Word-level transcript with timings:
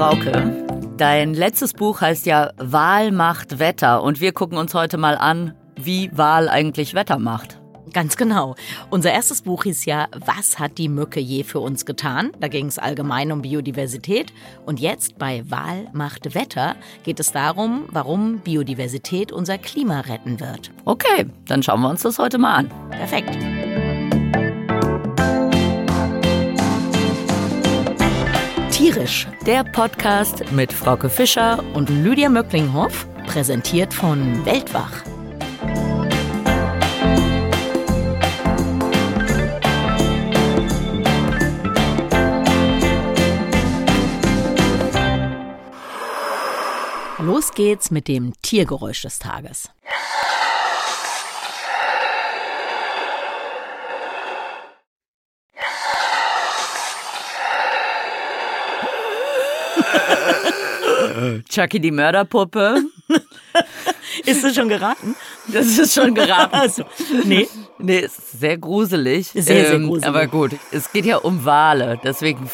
Frauke, 0.00 0.66
dein 0.96 1.34
letztes 1.34 1.74
Buch 1.74 2.00
heißt 2.00 2.24
ja 2.24 2.52
Wahl 2.56 3.12
macht 3.12 3.58
Wetter 3.58 4.02
und 4.02 4.22
wir 4.22 4.32
gucken 4.32 4.56
uns 4.56 4.72
heute 4.72 4.96
mal 4.96 5.14
an, 5.14 5.52
wie 5.76 6.08
Wahl 6.16 6.48
eigentlich 6.48 6.94
Wetter 6.94 7.18
macht. 7.18 7.60
Ganz 7.92 8.16
genau. 8.16 8.54
Unser 8.88 9.12
erstes 9.12 9.42
Buch 9.42 9.64
hieß 9.64 9.84
ja 9.84 10.08
Was 10.24 10.58
hat 10.58 10.78
die 10.78 10.88
Mücke 10.88 11.20
je 11.20 11.44
für 11.44 11.60
uns 11.60 11.84
getan? 11.84 12.32
Da 12.40 12.48
ging 12.48 12.64
es 12.64 12.78
allgemein 12.78 13.30
um 13.30 13.42
Biodiversität. 13.42 14.32
Und 14.64 14.80
jetzt 14.80 15.18
bei 15.18 15.44
Wahl 15.50 15.88
macht 15.92 16.34
Wetter 16.34 16.76
geht 17.02 17.20
es 17.20 17.32
darum, 17.32 17.84
warum 17.90 18.38
Biodiversität 18.38 19.32
unser 19.32 19.58
Klima 19.58 20.00
retten 20.00 20.40
wird. 20.40 20.70
Okay, 20.86 21.26
dann 21.46 21.62
schauen 21.62 21.82
wir 21.82 21.90
uns 21.90 22.00
das 22.00 22.18
heute 22.18 22.38
mal 22.38 22.54
an. 22.54 22.70
Perfekt. 22.88 23.36
Tierisch, 28.80 29.28
der 29.44 29.62
Podcast 29.62 30.52
mit 30.52 30.72
Frauke 30.72 31.10
Fischer 31.10 31.62
und 31.74 31.90
Lydia 31.90 32.30
Möcklinghoff, 32.30 33.06
präsentiert 33.26 33.92
von 33.92 34.42
Weltwach. 34.46 35.04
Los 47.18 47.52
geht's 47.52 47.90
mit 47.90 48.08
dem 48.08 48.32
Tiergeräusch 48.40 49.02
des 49.02 49.18
Tages. 49.18 49.68
Chucky 61.48 61.80
die 61.80 61.90
Mörderpuppe. 61.90 62.82
Ist 64.26 64.44
das 64.44 64.54
schon 64.54 64.68
geraten? 64.68 65.14
Das 65.48 65.66
ist 65.78 65.94
schon 65.94 66.14
geraten. 66.14 66.50
Also, 66.60 66.84
nee. 67.24 67.48
Nee, 67.78 68.00
ist 68.00 68.38
sehr 68.40 68.58
gruselig. 68.58 69.28
Sehr, 69.28 69.42
sehr 69.42 69.78
gruselig. 69.78 70.06
aber 70.06 70.26
gut, 70.26 70.52
es 70.70 70.92
geht 70.92 71.06
ja 71.06 71.16
um 71.18 71.44
Wale. 71.44 71.98
Deswegen, 72.04 72.50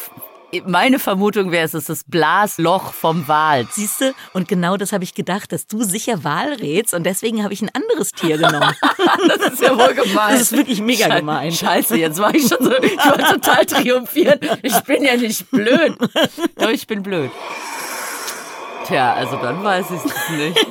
meine 0.65 0.97
Vermutung 0.99 1.51
wäre, 1.51 1.65
es 1.65 1.73
ist 1.73 1.89
das 1.89 2.03
Blasloch 2.05 2.93
vom 2.93 3.27
Wal. 3.27 3.67
Siehst 3.71 4.01
du? 4.01 4.13
Und 4.33 4.47
genau 4.47 4.77
das 4.77 4.93
habe 4.93 5.03
ich 5.03 5.13
gedacht, 5.13 5.51
dass 5.51 5.67
du 5.67 5.83
sicher 5.83 6.23
Wal 6.23 6.53
rätst 6.53 6.93
und 6.93 7.03
deswegen 7.03 7.43
habe 7.43 7.53
ich 7.53 7.61
ein 7.61 7.69
anderes 7.73 8.11
Tier 8.11 8.37
genommen. 8.37 8.73
das 9.27 9.53
ist 9.53 9.61
ja 9.61 9.77
wohl 9.77 9.93
gemein. 9.93 10.31
Das 10.33 10.41
ist 10.43 10.51
wirklich 10.53 10.79
mega 10.81 11.07
Sche- 11.07 11.17
gemein. 11.17 11.51
Scheiße, 11.51 11.97
jetzt 11.97 12.19
war 12.19 12.33
ich 12.33 12.47
schon 12.47 12.63
so, 12.63 12.71
ich 12.81 12.97
war 12.97 13.17
total 13.33 13.65
triumphieren. 13.65 14.39
Ich 14.63 14.79
bin 14.81 15.03
ja 15.03 15.15
nicht 15.17 15.49
blöd. 15.51 15.93
Doch, 16.55 16.69
ich 16.69 16.87
bin 16.87 17.03
blöd. 17.03 17.31
Tja, 18.87 19.13
also 19.13 19.37
dann 19.37 19.63
weiß 19.63 19.87
ich 19.91 20.05
es 20.05 20.29
nicht. 20.37 20.67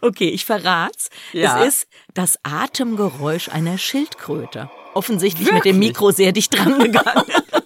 Okay, 0.00 0.28
ich 0.28 0.44
verrat's. 0.44 1.10
Ja. 1.32 1.62
Es 1.64 1.74
ist 1.82 1.88
das 2.14 2.38
Atemgeräusch 2.42 3.48
einer 3.48 3.78
Schildkröte. 3.78 4.68
Offensichtlich 4.94 5.52
mit 5.52 5.64
dem 5.64 5.76
Wirklich? 5.76 5.88
Mikro 5.90 6.10
sehr 6.10 6.32
dicht 6.32 6.56
dran 6.58 6.78
gegangen. 6.78 7.24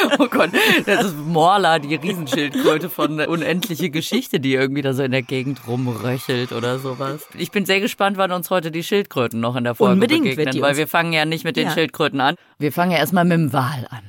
Oh 0.18 0.26
Gott, 0.28 0.50
das 0.86 1.06
ist 1.06 1.16
Morla, 1.16 1.78
die 1.78 1.94
Riesenschildkröte 1.94 2.88
von 2.88 3.20
Unendliche 3.20 3.90
Geschichte, 3.90 4.40
die 4.40 4.54
irgendwie 4.54 4.82
da 4.82 4.92
so 4.92 5.02
in 5.02 5.10
der 5.12 5.22
Gegend 5.22 5.66
rumröchelt 5.66 6.52
oder 6.52 6.78
sowas. 6.78 7.26
Ich 7.36 7.50
bin 7.50 7.66
sehr 7.66 7.80
gespannt, 7.80 8.16
wann 8.16 8.32
uns 8.32 8.50
heute 8.50 8.70
die 8.70 8.82
Schildkröten 8.82 9.40
noch 9.40 9.56
in 9.56 9.64
der 9.64 9.74
Folge 9.74 9.94
Unbedingt 9.94 10.24
begegnen, 10.24 10.62
weil 10.62 10.76
wir 10.76 10.88
fangen 10.88 11.12
ja 11.12 11.24
nicht 11.24 11.44
mit 11.44 11.56
den 11.56 11.68
Ja. 11.68 11.72
Schildkröten 11.72 12.20
an. 12.20 12.36
Wir 12.58 12.72
fangen 12.72 12.92
ja 12.92 12.98
erstmal 12.98 13.24
mit 13.24 13.34
dem 13.38 13.52
Wal 13.52 13.86
an. 13.90 14.00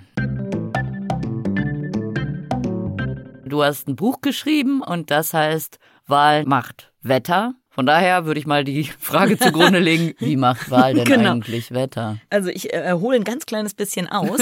Du 3.52 3.66
hast 3.66 3.90
ein 3.90 3.98
Buch 3.98 4.22
geschrieben 4.22 4.82
und 4.82 5.12
das 5.12 5.34
heißt 5.34 5.78
Wahl 6.08 6.46
macht 6.46 6.94
Wetter. 7.02 7.56
Von 7.74 7.86
daher 7.86 8.26
würde 8.26 8.38
ich 8.38 8.46
mal 8.46 8.66
die 8.66 8.84
Frage 9.00 9.40
zugrunde 9.40 9.80
legen, 9.80 10.14
wie 10.20 10.36
macht 10.36 10.70
Wahl 10.70 10.94
denn 10.94 11.06
Genau. 11.06 11.32
eigentlich 11.32 11.72
Wetter? 11.72 12.18
Also 12.30 12.50
ich 12.50 12.74
äh, 12.74 12.92
hole 12.94 13.16
ein 13.16 13.24
ganz 13.24 13.46
kleines 13.46 13.74
bisschen 13.74 14.10
aus. 14.10 14.42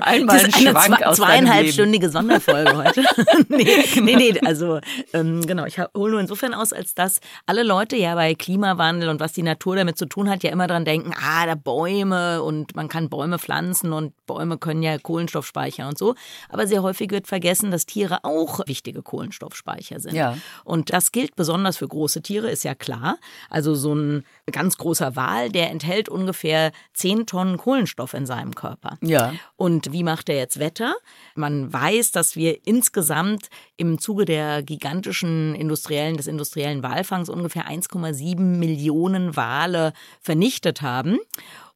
Einmal 0.00 0.36
das 0.36 0.44
ein 0.44 0.48
ist 0.48 0.56
eine 0.56 0.70
Schwank 0.70 0.96
zwei, 0.96 1.06
aus 1.06 1.16
zweieinhalbstündige 1.18 2.10
Sonderfolge 2.10 2.76
heute. 2.76 3.04
nee, 3.48 3.64
nee, 4.00 4.16
nee, 4.16 4.40
also 4.44 4.80
ähm, 5.12 5.46
genau, 5.46 5.66
ich 5.66 5.78
hole 5.78 6.10
nur 6.10 6.20
insofern 6.20 6.52
aus, 6.52 6.72
als 6.72 6.94
dass 6.96 7.20
alle 7.46 7.62
Leute 7.62 7.94
ja 7.94 8.16
bei 8.16 8.34
Klimawandel 8.34 9.08
und 9.08 9.20
was 9.20 9.32
die 9.32 9.44
Natur 9.44 9.76
damit 9.76 9.96
zu 9.96 10.06
tun 10.06 10.28
hat, 10.28 10.42
ja 10.42 10.50
immer 10.50 10.66
dran 10.66 10.84
denken, 10.84 11.12
ah, 11.16 11.46
da 11.46 11.54
Bäume 11.54 12.42
und 12.42 12.74
man 12.74 12.88
kann 12.88 13.08
Bäume 13.08 13.38
pflanzen 13.38 13.92
und 13.92 14.14
Bäume 14.26 14.58
können 14.58 14.82
ja 14.82 14.98
Kohlenstoff 14.98 15.46
speichern 15.46 15.86
und 15.86 15.96
so. 15.98 16.16
Aber 16.48 16.66
sehr 16.66 16.82
häufig 16.82 17.12
wird 17.12 17.28
vergessen, 17.28 17.70
dass 17.70 17.86
Tiere 17.86 18.24
auch 18.24 18.66
wichtige 18.66 19.00
Kohlenstoffspeicher 19.00 20.00
sind. 20.00 20.14
Ja. 20.14 20.36
Und 20.64 20.92
das 20.92 21.12
gilt 21.12 21.36
besonders 21.36 21.76
für 21.76 21.86
große 21.86 21.99
Tiere, 22.22 22.50
ist 22.50 22.64
ja 22.64 22.74
klar. 22.74 23.18
Also 23.48 23.74
so 23.74 23.94
ein 23.94 24.24
ganz 24.50 24.76
großer 24.76 25.16
Wal, 25.16 25.50
der 25.50 25.70
enthält 25.70 26.08
ungefähr 26.08 26.72
10 26.94 27.26
Tonnen 27.26 27.56
Kohlenstoff 27.56 28.14
in 28.14 28.26
seinem 28.26 28.54
Körper. 28.54 28.98
Ja. 29.02 29.32
Und 29.56 29.92
wie 29.92 30.02
macht 30.02 30.28
er 30.28 30.36
jetzt 30.36 30.58
Wetter? 30.58 30.94
Man 31.34 31.72
weiß, 31.72 32.12
dass 32.12 32.36
wir 32.36 32.66
insgesamt 32.66 33.48
im 33.76 33.98
Zuge 33.98 34.24
der 34.24 34.62
gigantischen 34.62 35.54
industriellen, 35.54 36.16
des 36.16 36.26
industriellen 36.26 36.82
Walfangs 36.82 37.28
ungefähr 37.28 37.68
1,7 37.68 38.40
Millionen 38.40 39.36
Wale 39.36 39.92
vernichtet 40.20 40.82
haben. 40.82 41.18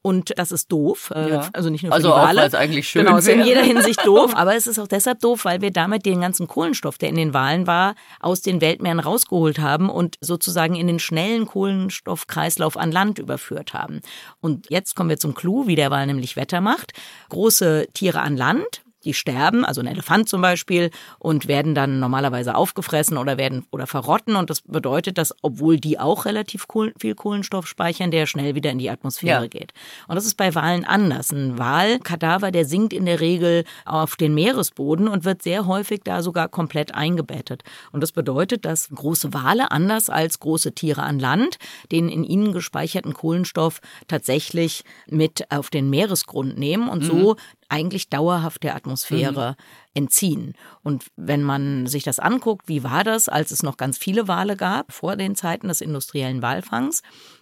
Und 0.05 0.37
das 0.37 0.51
ist 0.51 0.71
doof. 0.71 1.11
Äh, 1.15 1.31
Ja. 1.31 1.49
Also 1.53 1.71
nicht 1.71 1.81
nur 1.81 1.89
für 1.91 1.95
Also 1.95 2.09
die 2.09 2.13
Wale. 2.13 2.45
es 2.45 2.53
eigentlich 2.53 2.87
schön 2.87 3.05
Genau, 3.05 3.17
ist 3.17 3.27
in 3.27 3.43
jeder 3.43 3.63
Hinsicht 3.63 3.99
doof. 4.05 4.35
Aber 4.35 4.55
es 4.55 4.67
ist 4.67 4.77
auch 4.77 4.87
deshalb 4.87 5.19
doof, 5.19 5.45
weil 5.45 5.61
wir 5.61 5.71
damit 5.71 6.05
den 6.05 6.21
ganzen 6.21 6.47
Kohlenstoff, 6.47 6.99
der 6.99 7.09
in 7.09 7.15
den 7.15 7.33
Walen 7.33 7.65
war, 7.65 7.95
aus 8.19 8.41
den 8.41 8.61
Weltmeeren 8.61 8.99
rausgeholt 8.99 9.57
haben 9.57 9.89
und 9.89 10.17
sozusagen 10.21 10.75
in 10.75 10.85
den 10.85 10.99
schnellen 10.99 11.47
Kohlenstoffkreislauf 11.47 12.77
an 12.77 12.91
Land 12.91 13.17
überführt 13.17 13.73
haben. 13.73 14.01
Und 14.41 14.69
jetzt 14.69 14.95
kommen 14.95 15.09
wir 15.09 15.17
zum 15.17 15.33
Clou, 15.33 15.65
wie 15.65 15.75
der 15.75 15.89
Wal 15.89 16.05
nämlich 16.05 16.35
Wetter 16.35 16.61
macht. 16.61 16.93
Große 17.29 17.87
Tiere 17.95 18.21
an 18.21 18.37
Land, 18.37 18.83
die 19.05 19.13
sterben, 19.13 19.63
also 19.63 19.81
ein 19.81 19.87
Elefant 19.87 20.27
zum 20.27 20.41
Beispiel, 20.41 20.89
und 21.19 21.47
werden 21.47 21.75
dann 21.75 21.99
normalerweise 21.99 22.55
aufgefressen 22.55 23.17
oder 23.17 23.37
werden 23.37 23.65
oder 23.71 23.87
verrotten. 23.87 24.35
Und 24.35 24.49
das 24.49 24.61
bedeutet, 24.61 25.17
dass, 25.17 25.33
obwohl 25.41 25.77
die 25.79 25.99
auch 25.99 26.25
relativ 26.25 26.65
viel 26.99 27.15
Kohlenstoff 27.15 27.67
speichern, 27.67 28.11
der 28.11 28.25
schnell 28.25 28.55
wieder 28.55 28.71
in 28.71 28.79
die 28.79 28.89
Atmosphäre 28.89 29.43
Ja. 29.43 29.47
geht. 29.47 29.73
Und 30.07 30.15
das 30.15 30.25
ist 30.25 30.35
bei 30.35 30.53
Walen 30.55 30.83
anders. 30.85 31.31
Ein 31.31 31.57
Walkadaver, 31.57 32.51
der 32.51 32.65
sinkt 32.65 32.93
in 32.93 33.05
der 33.05 33.19
Regel 33.21 33.63
auf 33.85 34.15
den 34.15 34.33
Meeresboden 34.33 35.07
und 35.07 35.23
wird 35.25 35.41
sehr 35.43 35.67
häufig 35.67 36.01
da 36.03 36.21
sogar 36.21 36.49
komplett 36.49 36.93
eingebettet. 36.95 37.63
Und 37.91 38.01
das 38.01 38.11
bedeutet, 38.11 38.65
dass 38.65 38.89
große 38.89 39.33
Wale, 39.33 39.71
anders 39.71 40.09
als 40.09 40.39
große 40.39 40.73
Tiere 40.73 41.03
an 41.03 41.19
Land, 41.19 41.57
den 41.91 42.09
in 42.09 42.23
ihnen 42.23 42.51
gespeicherten 42.53 43.13
Kohlenstoff 43.13 43.79
tatsächlich 44.07 44.83
mit 45.07 45.51
auf 45.51 45.69
den 45.69 45.89
Meeresgrund 45.89 46.57
nehmen 46.57 46.89
und 46.89 47.03
so 47.03 47.35
eigentlich 47.69 48.09
dauerhaft 48.09 48.63
der 48.63 48.75
Atmosphäre 48.75 49.55
entziehen. 49.93 50.53
Und 50.83 51.05
wenn 51.15 51.41
man 51.41 51.87
sich 51.87 52.03
das 52.03 52.19
anguckt, 52.19 52.67
wie 52.67 52.83
war 52.83 53.03
das, 53.03 53.29
als 53.29 53.51
es 53.51 53.63
noch 53.63 53.77
ganz 53.77 53.97
viele 53.97 54.27
Wale 54.27 54.55
gab, 54.55 54.91
vor 54.91 55.15
den 55.15 55.35
Zeiten 55.35 55.67
des 55.67 55.81
industriellen 55.81 56.41
Walfangs, 56.41 57.01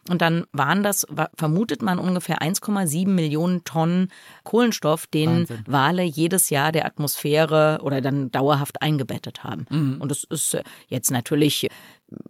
und 0.10 0.22
dann 0.22 0.46
waren 0.52 0.84
das, 0.84 1.08
vermutet 1.36 1.82
man 1.82 1.98
ungefähr 1.98 2.40
1,7 2.40 3.08
Millionen 3.08 3.64
Tonnen 3.64 4.10
Kohlenstoff, 4.44 5.08
den 5.08 5.30
Wahnsinn. 5.50 5.64
Wale 5.66 6.04
jedes 6.04 6.50
Jahr 6.50 6.72
der 6.72 6.86
Atmosphäre 6.86 7.80
oder 7.82 8.02
dann 8.02 8.30
dauerhaft 8.30 8.82
eingebettet 8.82 9.44
haben. 9.44 9.66
Und 10.02 10.10
das 10.10 10.24
ist 10.26 10.54
äh, 10.54 10.64
jetzt 10.90 11.10
natürlich, 11.10 11.70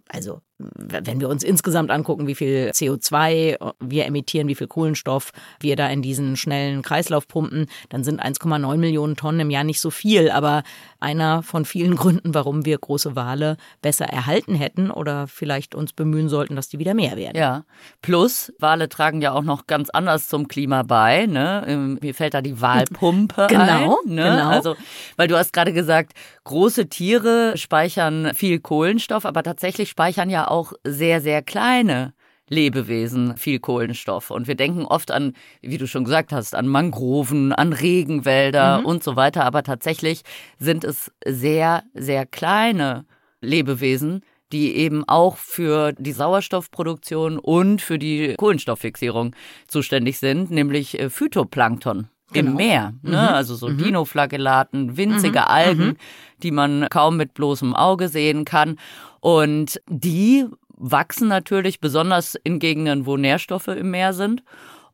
also 0.08 0.40
wenn 0.58 1.20
wir 1.20 1.28
uns 1.28 1.42
insgesamt 1.42 1.90
angucken, 1.90 2.26
wie 2.28 2.34
viel 2.36 2.70
CO2 2.72 3.74
wir 3.80 4.06
emittieren, 4.06 4.46
wie 4.46 4.54
viel 4.54 4.68
Kohlenstoff 4.68 5.32
wir 5.60 5.74
da 5.74 5.88
in 5.88 6.00
diesen 6.00 6.36
schnellen 6.36 6.82
Kreislauf 6.82 7.26
pumpen, 7.26 7.66
dann 7.88 8.04
sind 8.04 8.22
1,9 8.22 8.76
Millionen 8.76 9.16
Tonnen 9.16 9.40
im 9.40 9.50
Jahr 9.50 9.64
nicht 9.64 9.80
so 9.80 9.90
viel. 9.90 10.30
Aber 10.30 10.62
einer 11.00 11.42
von 11.42 11.64
vielen 11.64 11.96
Gründen, 11.96 12.34
warum 12.34 12.64
wir 12.64 12.78
große 12.78 13.16
Wale 13.16 13.56
besser 13.82 14.06
erhalten 14.06 14.54
hätten 14.54 14.90
oder 14.90 15.26
vielleicht 15.26 15.74
uns 15.74 15.92
bemühen 15.92 16.28
sollten, 16.28 16.54
dass 16.54 16.68
die 16.68 16.78
wieder 16.78 16.94
mehr 16.94 17.16
werden. 17.16 17.36
Ja, 17.36 17.64
plus 18.00 18.52
Wale 18.58 18.88
tragen 18.88 19.20
ja 19.20 19.32
auch 19.32 19.42
noch 19.42 19.66
ganz 19.66 19.90
anders 19.90 20.28
zum 20.28 20.46
Klima 20.46 20.82
bei. 20.84 21.26
Ne? 21.26 21.64
Ähm, 21.66 21.98
Mir 22.00 22.14
fällt 22.14 22.34
da 22.34 22.42
die 22.42 22.60
Walpumpe 22.60 23.46
Genau, 23.48 23.98
ein. 24.06 24.14
Ne? 24.14 24.22
genau. 24.22 24.48
Also, 24.48 24.76
weil 25.16 25.26
du 25.26 25.36
hast 25.36 25.52
gerade 25.52 25.72
gesagt, 25.72 26.12
große 26.44 26.88
Tiere 26.88 27.56
speichern 27.56 28.32
viel 28.34 28.60
Kohlenstoff, 28.60 29.26
aber 29.26 29.42
tatsächlich 29.42 29.90
speichern 29.90 30.30
ja 30.30 30.43
auch 30.50 30.72
sehr, 30.84 31.20
sehr 31.20 31.42
kleine 31.42 32.14
Lebewesen 32.48 33.36
viel 33.36 33.58
Kohlenstoff. 33.58 34.30
Und 34.30 34.46
wir 34.46 34.54
denken 34.54 34.84
oft 34.84 35.10
an, 35.10 35.32
wie 35.62 35.78
du 35.78 35.86
schon 35.86 36.04
gesagt 36.04 36.30
hast, 36.32 36.54
an 36.54 36.68
Mangroven, 36.68 37.52
an 37.52 37.72
Regenwälder 37.72 38.80
Mhm. 38.80 38.84
und 38.86 39.02
so 39.02 39.16
weiter. 39.16 39.44
Aber 39.44 39.62
tatsächlich 39.62 40.22
sind 40.58 40.84
es 40.84 41.10
sehr, 41.26 41.84
sehr 41.94 42.26
kleine 42.26 43.06
Lebewesen, 43.40 44.20
die 44.52 44.76
eben 44.76 45.04
auch 45.08 45.36
für 45.36 45.92
die 45.94 46.12
Sauerstoffproduktion 46.12 47.38
und 47.38 47.80
für 47.82 47.98
die 47.98 48.34
Kohlenstofffixierung 48.36 49.34
zuständig 49.66 50.18
sind, 50.18 50.50
nämlich 50.50 50.98
äh, 51.00 51.08
Phytoplankton. 52.32 52.34
im 52.34 52.44
Genau. 52.44 52.56
Meer. 52.56 52.94
Ne? 53.02 53.10
Mhm. 53.10 53.34
Also 53.34 53.54
so 53.54 53.68
Dinoflagellaten, 53.70 54.96
winzige 54.96 55.48
Algen, 55.48 55.96
die 56.42 56.50
man 56.50 56.86
kaum 56.90 57.16
mit 57.16 57.34
bloßem 57.34 57.74
Auge 57.74 58.08
sehen 58.08 58.44
kann. 58.44 58.78
Und 59.20 59.80
die 59.88 60.46
wachsen 60.76 61.28
natürlich 61.28 61.80
besonders 61.80 62.34
in 62.34 62.58
Gegenden, 62.58 63.06
wo 63.06 63.16
Nährstoffe 63.16 63.68
im 63.68 63.90
Meer 63.90 64.12
sind. 64.12 64.42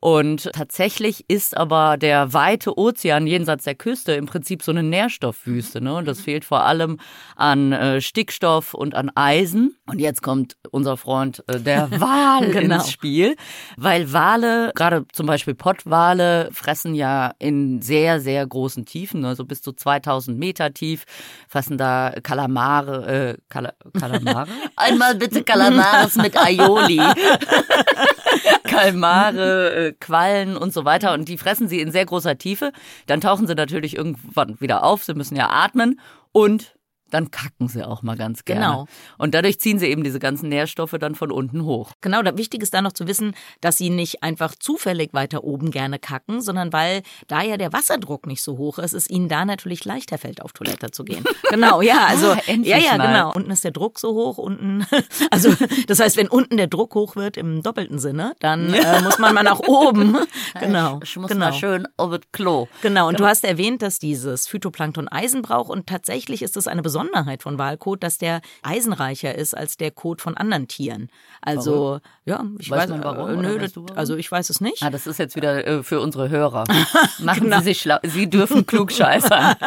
Und 0.01 0.49
tatsächlich 0.53 1.25
ist 1.29 1.55
aber 1.55 1.95
der 1.95 2.33
weite 2.33 2.75
Ozean 2.75 3.27
jenseits 3.27 3.65
der 3.65 3.75
Küste 3.75 4.13
im 4.13 4.25
Prinzip 4.25 4.63
so 4.63 4.71
eine 4.71 4.81
Nährstoffwüste. 4.81 5.79
Ne? 5.79 5.93
Und 5.93 6.07
das 6.07 6.21
fehlt 6.21 6.43
vor 6.43 6.65
allem 6.65 6.97
an 7.35 7.71
äh, 7.71 8.01
Stickstoff 8.01 8.73
und 8.73 8.95
an 8.95 9.11
Eisen. 9.13 9.77
Und 9.85 9.99
jetzt 10.01 10.23
kommt 10.23 10.57
unser 10.71 10.97
Freund 10.97 11.43
äh, 11.47 11.59
der 11.59 11.91
Wal 12.01 12.49
Genau. 12.51 12.75
ins 12.75 12.89
Spiel, 12.91 13.35
weil 13.77 14.11
Wale, 14.11 14.71
gerade 14.73 15.05
zum 15.13 15.27
Beispiel 15.27 15.53
Pottwale, 15.53 16.49
fressen 16.51 16.95
ja 16.95 17.33
in 17.37 17.83
sehr, 17.83 18.19
sehr 18.19 18.47
großen 18.47 18.85
Tiefen, 18.85 19.23
also 19.23 19.45
bis 19.45 19.61
zu 19.61 19.71
2000 19.71 20.35
Meter 20.37 20.73
tief, 20.73 21.03
fressen 21.47 21.77
da 21.77 22.11
Kalamare, 22.23 23.35
äh, 23.35 23.37
Kala 23.49 23.73
Kalamare? 23.99 24.47
Einmal 24.75 25.13
bitte 25.13 25.43
Kalamares 25.43 26.15
mit 26.15 26.35
Aioli. 26.35 26.99
Kalmare, 28.63 29.73
äh, 29.73 29.93
Quallen 29.93 30.57
und 30.57 30.73
so 30.73 30.85
weiter. 30.85 31.13
Und 31.13 31.27
die 31.27 31.37
fressen 31.37 31.67
sie 31.67 31.81
in 31.81 31.91
sehr 31.91 32.05
großer 32.05 32.37
Tiefe. 32.37 32.71
Dann 33.07 33.21
tauchen 33.21 33.47
sie 33.47 33.55
natürlich 33.55 33.95
irgendwann 33.95 34.59
wieder 34.59 34.83
auf. 34.83 35.03
Sie 35.03 35.13
müssen 35.13 35.35
ja 35.35 35.49
atmen. 35.49 35.99
Und 36.31 36.75
dann 37.11 37.29
kacken 37.31 37.67
sie 37.67 37.83
auch 37.87 38.01
mal 38.01 38.17
ganz 38.17 38.45
gerne. 38.45 38.61
Genau. 38.65 38.87
Und 39.17 39.35
dadurch 39.35 39.59
ziehen 39.59 39.79
sie 39.79 39.87
eben 39.87 40.03
diese 40.03 40.19
ganzen 40.19 40.49
Nährstoffe 40.49 40.95
dann 40.99 41.15
von 41.15 41.31
unten 41.31 41.63
hoch. 41.63 41.91
Genau, 42.01 42.21
da 42.21 42.37
wichtig 42.37 42.61
ist 42.63 42.73
da 42.73 42.81
noch 42.81 42.93
zu 42.93 43.07
wissen, 43.07 43.35
dass 43.61 43.77
sie 43.77 43.89
nicht 43.89 44.23
einfach 44.23 44.55
zufällig 44.55 45.13
weiter 45.13 45.43
oben 45.43 45.71
gerne 45.71 45.99
kacken, 45.99 46.41
sondern 46.41 46.73
weil 46.73 47.03
da 47.27 47.41
ja 47.43 47.57
der 47.57 47.73
Wasserdruck 47.73 48.25
nicht 48.27 48.41
so 48.41 48.57
hoch 48.57 48.79
ist, 48.79 48.93
es 48.93 49.09
ihnen 49.09 49.29
da 49.29 49.45
natürlich 49.45 49.85
leichter 49.85 50.17
fällt, 50.17 50.41
auf 50.41 50.53
Toilette 50.53 50.91
zu 50.91 51.03
gehen. 51.03 51.23
Genau, 51.51 51.81
ja, 51.81 52.05
also 52.05 52.31
Ah, 52.31 52.37
ja, 52.47 52.77
ja, 52.77 52.97
mal. 52.97 53.07
genau. 53.07 53.33
Unten 53.33 53.51
ist 53.51 53.65
der 53.65 53.71
Druck 53.71 53.99
so 53.99 54.13
hoch, 54.13 54.37
unten, 54.37 54.85
also 55.31 55.53
das 55.87 55.99
heißt, 55.99 56.15
wenn 56.15 56.29
unten 56.29 56.55
der 56.55 56.67
Druck 56.67 56.95
hoch 56.95 57.17
wird 57.17 57.35
im 57.35 57.61
doppelten 57.61 57.99
Sinne, 57.99 58.35
dann 58.39 58.73
äh, 58.73 59.01
muss 59.01 59.19
man 59.19 59.33
mal 59.35 59.43
nach 59.43 59.59
oben. 59.59 60.17
Genau, 60.59 60.99
Ich 61.03 61.15
muss 61.17 61.29
genau. 61.29 61.47
mal 61.47 61.53
schön 61.53 61.87
auf 61.97 62.11
das 62.11 62.21
Klo. 62.31 62.67
Genau, 62.81 63.07
und 63.07 63.19
du 63.19 63.25
hast 63.25 63.43
erwähnt, 63.43 63.81
dass 63.81 63.99
dieses 63.99 64.47
Phytoplankton 64.47 65.07
Eisen 65.07 65.41
braucht 65.41 65.69
und 65.69 65.87
tatsächlich 65.87 66.41
ist 66.41 66.55
es 66.57 66.67
eine 66.67 66.81
Besonderheit 67.07 67.43
von 67.43 67.57
Walkot, 67.57 68.03
dass 68.03 68.17
der 68.17 68.41
eisenreicher 68.63 69.35
ist 69.35 69.55
als 69.55 69.77
der 69.77 69.91
Kot 69.91 70.21
von 70.21 70.37
anderen 70.37 70.67
Tieren. 70.67 71.09
Also, 71.41 71.99
ja, 72.25 72.45
ich 72.59 72.69
Weiß 72.69 72.81
weiß, 72.83 72.89
man 72.91 73.03
warum, 73.03 73.29
äh, 73.29 73.41
Nö, 73.41 73.57
das, 73.59 73.75
warum? 73.75 73.89
also 73.95 74.15
ich 74.15 74.31
weiß 74.31 74.49
es 74.49 74.61
nicht. 74.61 74.81
Ah, 74.83 74.89
das 74.89 75.07
ist 75.07 75.17
jetzt 75.17 75.35
wieder 75.35 75.65
äh, 75.65 75.83
für 75.83 75.99
unsere 75.99 76.29
Hörer. 76.29 76.63
Machen 77.19 77.43
Genau. 77.45 77.57
Sie 77.59 77.63
sich 77.65 77.81
schlau. 77.81 77.97
Sie 78.03 78.29
dürfen 78.29 78.65
klugscheißern. 78.65 79.55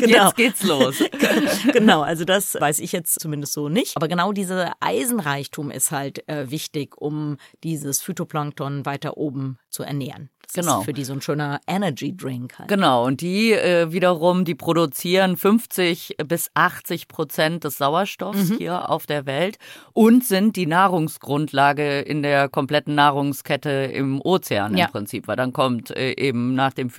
Genau. 0.00 0.24
Jetzt 0.26 0.36
geht's 0.36 0.62
los. 0.62 0.96
genau, 1.72 2.02
also 2.02 2.24
das 2.24 2.54
weiß 2.54 2.80
ich 2.80 2.92
jetzt 2.92 3.18
zumindest 3.18 3.54
so 3.54 3.68
nicht. 3.68 3.96
Aber 3.96 4.08
genau 4.08 4.32
dieser 4.32 4.72
Eisenreichtum 4.80 5.70
ist 5.70 5.90
halt 5.90 6.28
äh, 6.28 6.50
wichtig, 6.50 6.96
um 7.00 7.38
dieses 7.64 8.02
Phytoplankton 8.02 8.84
weiter 8.84 9.16
oben 9.16 9.58
zu 9.70 9.82
ernähren. 9.82 10.28
Genau. 10.56 10.80
ist 10.80 10.84
für 10.86 10.92
die 10.92 11.04
so 11.04 11.12
ein 11.12 11.20
schöner 11.22 11.60
Energy 11.66 12.16
Drink 12.16 12.58
halt. 12.58 12.68
Genau, 12.68 13.04
und 13.06 13.20
die 13.20 13.52
äh, 13.52 13.92
wiederum, 13.92 14.44
die 14.44 14.54
produzieren 14.54 15.36
50 15.36 16.16
bis 16.26 16.50
80 16.54 17.08
Prozent 17.08 17.64
des 17.64 17.78
Sauerstoffs 17.78 18.50
Mhm. 18.50 18.56
hier 18.58 18.90
auf 18.90 19.06
der 19.06 19.26
Welt 19.26 19.58
und 19.92 20.24
sind 20.24 20.56
die 20.56 20.66
Nahrungsgrundlage 20.66 22.00
in 22.00 22.22
der 22.22 22.48
kompletten 22.48 22.94
Nahrungskette 22.94 23.70
im 23.70 24.20
Ozean 24.20 24.76
Ja. 24.76 24.86
im 24.86 24.92
Prinzip, 24.92 25.28
weil 25.28 25.36
dann 25.36 25.52
kommt 25.52 25.90
äh, 25.96 26.12
eben 26.16 26.54
nach 26.54 26.72
dem 26.72 26.90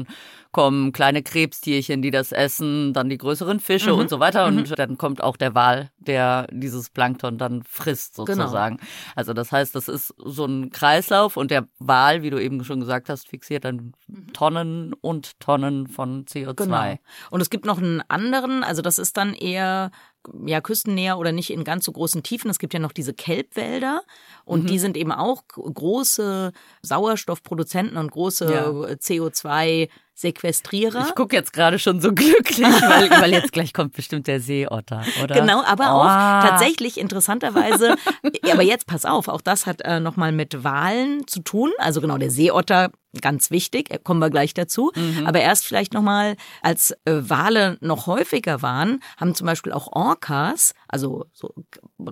Mhm. 0.00 0.06
Kommen 0.52 0.90
kleine 0.92 1.22
Krebstierchen, 1.22 2.02
die 2.02 2.10
das 2.10 2.32
essen, 2.32 2.92
dann 2.92 3.08
die 3.08 3.18
größeren 3.18 3.60
Fische 3.60 3.92
Mhm. 3.92 3.98
und 4.00 4.10
so 4.10 4.18
weiter 4.18 4.46
und 4.46 4.76
dann 4.78 4.98
kommt 4.98 5.22
auch 5.22 5.36
der 5.36 5.54
Wal, 5.54 5.90
der 5.98 6.48
dieses 6.50 6.90
Plankton 6.90 7.38
dann 7.38 7.62
frisst 7.62 8.16
Genau. 8.16 8.26
sozusagen. 8.26 8.78
Also 9.14 9.32
das 9.32 9.52
heißt, 9.52 9.74
das 9.76 9.86
ist 9.86 10.12
so 10.18 10.46
ein 10.46 10.70
Kreislauf 10.70 11.36
und 11.36 11.52
der 11.52 11.68
Wal, 11.78 12.22
wie 12.22 12.30
du 12.30 12.42
eben 12.42 12.64
schon 12.64 12.80
gesagt 12.80 13.08
hast, 13.08 13.28
fixiert 13.28 13.64
dann 13.64 13.92
Tonnen 14.32 14.92
und 15.00 15.38
Tonnen 15.38 15.86
von 15.86 16.24
CO2. 16.26 16.54
Genau. 16.54 16.98
Und 17.30 17.40
es 17.40 17.50
gibt 17.50 17.64
noch 17.64 17.78
einen 17.78 18.02
anderen, 18.08 18.64
also 18.64 18.82
das 18.82 18.98
ist 18.98 19.16
dann 19.16 19.34
eher 19.34 19.92
ja 20.44 20.60
küstennäher 20.60 21.16
oder 21.16 21.32
nicht 21.32 21.50
in 21.50 21.64
ganz 21.64 21.84
so 21.86 21.92
großen 21.92 22.22
Tiefen. 22.22 22.50
Es 22.50 22.58
gibt 22.58 22.74
ja 22.74 22.80
noch 22.80 22.92
diese 22.92 23.14
Kelbwälder 23.14 24.02
und 24.44 24.68
die 24.68 24.78
sind 24.78 24.96
eben 24.98 25.12
auch 25.12 25.44
große 25.48 26.52
Sauerstoffproduzenten 26.82 27.96
und 27.96 28.10
große 28.10 28.52
Ja. 28.52 28.68
CO2 28.96 29.88
Sequestrierer. 30.20 31.06
Ich 31.08 31.14
gucke 31.14 31.34
jetzt 31.36 31.52
gerade 31.52 31.78
schon 31.78 32.00
so 32.00 32.12
glücklich, 32.12 32.60
weil, 32.60 33.10
weil 33.22 33.32
jetzt 33.32 33.52
gleich 33.52 33.72
kommt 33.72 33.94
bestimmt 33.94 34.26
der 34.26 34.40
Seeotter, 34.40 35.02
oder? 35.22 35.34
Genau, 35.40 35.62
aber 35.64 35.92
auch 35.92 36.04
Ah. 36.04 36.46
tatsächlich 36.48 36.98
interessanterweise, 36.98 37.96
ja, 38.44 38.54
aber 38.54 38.62
jetzt 38.62 38.86
pass 38.86 39.04
auf, 39.04 39.28
auch 39.28 39.40
das 39.40 39.66
hat 39.66 39.80
äh, 39.82 40.00
nochmal 40.00 40.32
mit 40.32 40.62
Wahlen 40.64 41.26
zu 41.26 41.40
tun. 41.40 41.70
Also 41.78 42.00
genau, 42.00 42.18
der 42.18 42.30
Seeotter, 42.30 42.90
ganz 43.22 43.50
wichtig, 43.50 43.90
äh, 43.90 43.98
kommen 44.02 44.20
wir 44.20 44.30
gleich 44.30 44.54
dazu. 44.54 44.92
Mhm. 44.94 45.26
Aber 45.26 45.40
erst 45.40 45.66
vielleicht 45.66 45.94
nochmal, 45.94 46.36
als 46.62 46.92
äh, 47.04 47.12
Wale 47.22 47.76
noch 47.80 48.06
häufiger 48.06 48.62
waren, 48.62 49.00
haben 49.16 49.34
zum 49.34 49.46
Beispiel 49.46 49.72
auch 49.72 49.88
Orcas, 49.92 50.74
also 50.88 51.26
so 51.32 51.52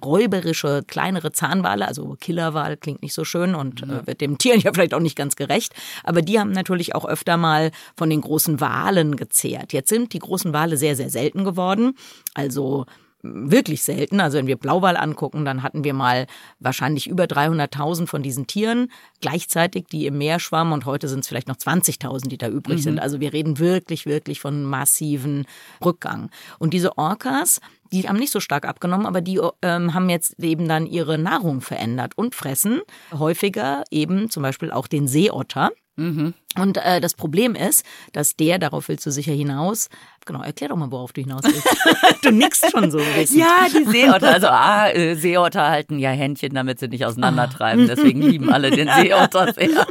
räuberische, 0.04 0.82
kleinere 0.86 1.32
Zahnwale, 1.32 1.86
also 1.86 2.16
Killerwal 2.20 2.76
klingt 2.76 3.02
nicht 3.02 3.14
so 3.14 3.24
schön 3.24 3.54
und 3.54 3.82
äh, 3.82 4.06
wird 4.06 4.20
dem 4.20 4.38
Tier 4.38 4.56
ja 4.58 4.72
vielleicht 4.72 4.94
auch 4.94 5.00
nicht 5.00 5.16
ganz 5.16 5.36
gerecht, 5.36 5.74
aber 6.04 6.22
die 6.22 6.38
haben 6.38 6.52
natürlich 6.52 6.94
auch 6.94 7.04
öfter 7.04 7.36
mal 7.36 7.70
von 7.98 8.08
den 8.08 8.22
großen 8.22 8.60
Walen 8.60 9.16
gezehrt. 9.16 9.72
Jetzt 9.72 9.90
sind 9.90 10.12
die 10.12 10.20
großen 10.20 10.52
Wale 10.52 10.76
sehr, 10.76 10.96
sehr 10.96 11.10
selten 11.10 11.44
geworden. 11.44 11.94
Also 12.34 12.86
wirklich 13.22 13.82
selten. 13.82 14.20
Also 14.20 14.38
wenn 14.38 14.46
wir 14.46 14.56
Blauwal 14.56 14.96
angucken, 14.96 15.44
dann 15.44 15.62
hatten 15.62 15.82
wir 15.84 15.92
mal 15.92 16.26
wahrscheinlich 16.60 17.08
über 17.08 17.24
300.000 17.24 18.06
von 18.06 18.22
diesen 18.22 18.46
Tieren 18.46 18.92
gleichzeitig, 19.20 19.86
die 19.90 20.06
im 20.06 20.18
Meer 20.18 20.38
schwammen 20.38 20.72
und 20.72 20.86
heute 20.86 21.08
sind 21.08 21.20
es 21.20 21.28
vielleicht 21.28 21.48
noch 21.48 21.56
20.000, 21.56 22.28
die 22.28 22.38
da 22.38 22.48
übrig 22.48 22.82
sind. 22.82 23.00
Also 23.00 23.18
wir 23.18 23.32
reden 23.32 23.58
wirklich, 23.58 24.06
wirklich 24.06 24.40
von 24.40 24.62
massiven 24.62 25.46
Rückgang. 25.84 26.30
Und 26.58 26.74
diese 26.74 26.96
Orcas, 26.96 27.60
die 27.92 28.08
haben 28.08 28.18
nicht 28.18 28.32
so 28.32 28.40
stark 28.40 28.66
abgenommen, 28.66 29.06
aber 29.06 29.20
die 29.20 29.40
ähm, 29.62 29.94
haben 29.94 30.08
jetzt 30.08 30.38
eben 30.38 30.68
dann 30.68 30.86
ihre 30.86 31.18
Nahrung 31.18 31.60
verändert 31.60 32.12
und 32.16 32.36
fressen 32.36 32.80
häufiger 33.12 33.82
eben 33.90 34.30
zum 34.30 34.44
Beispiel 34.44 34.70
auch 34.70 34.86
den 34.86 35.08
Seeotter. 35.08 35.70
Und 35.98 36.76
äh, 36.76 37.00
das 37.00 37.14
Problem 37.14 37.54
ist, 37.54 37.84
dass 38.12 38.36
der, 38.36 38.58
darauf 38.58 38.88
willst 38.88 39.04
du 39.04 39.10
sicher 39.10 39.32
hinaus, 39.32 39.88
genau, 40.24 40.42
erklär 40.42 40.68
doch 40.68 40.76
mal, 40.76 40.92
worauf 40.92 41.12
du 41.12 41.22
hinaus 41.22 41.42
willst. 41.42 41.66
du 42.24 42.30
nickst 42.30 42.70
schon 42.70 42.90
so 42.92 42.98
ein 42.98 43.14
bisschen. 43.16 43.40
Ja, 43.40 43.66
die 43.68 43.84
Seeotter. 43.90 44.32
Also 44.32 44.46
A, 44.46 44.90
äh, 44.90 45.14
Seeotter 45.16 45.68
halten 45.68 45.98
ja 45.98 46.10
Händchen, 46.10 46.54
damit 46.54 46.78
sie 46.78 46.86
nicht 46.86 47.04
auseinandertreiben. 47.04 47.88
Deswegen 47.88 48.22
lieben 48.22 48.52
alle 48.52 48.70
den 48.70 48.88
Seeotter 48.96 49.52
sehr. 49.54 49.86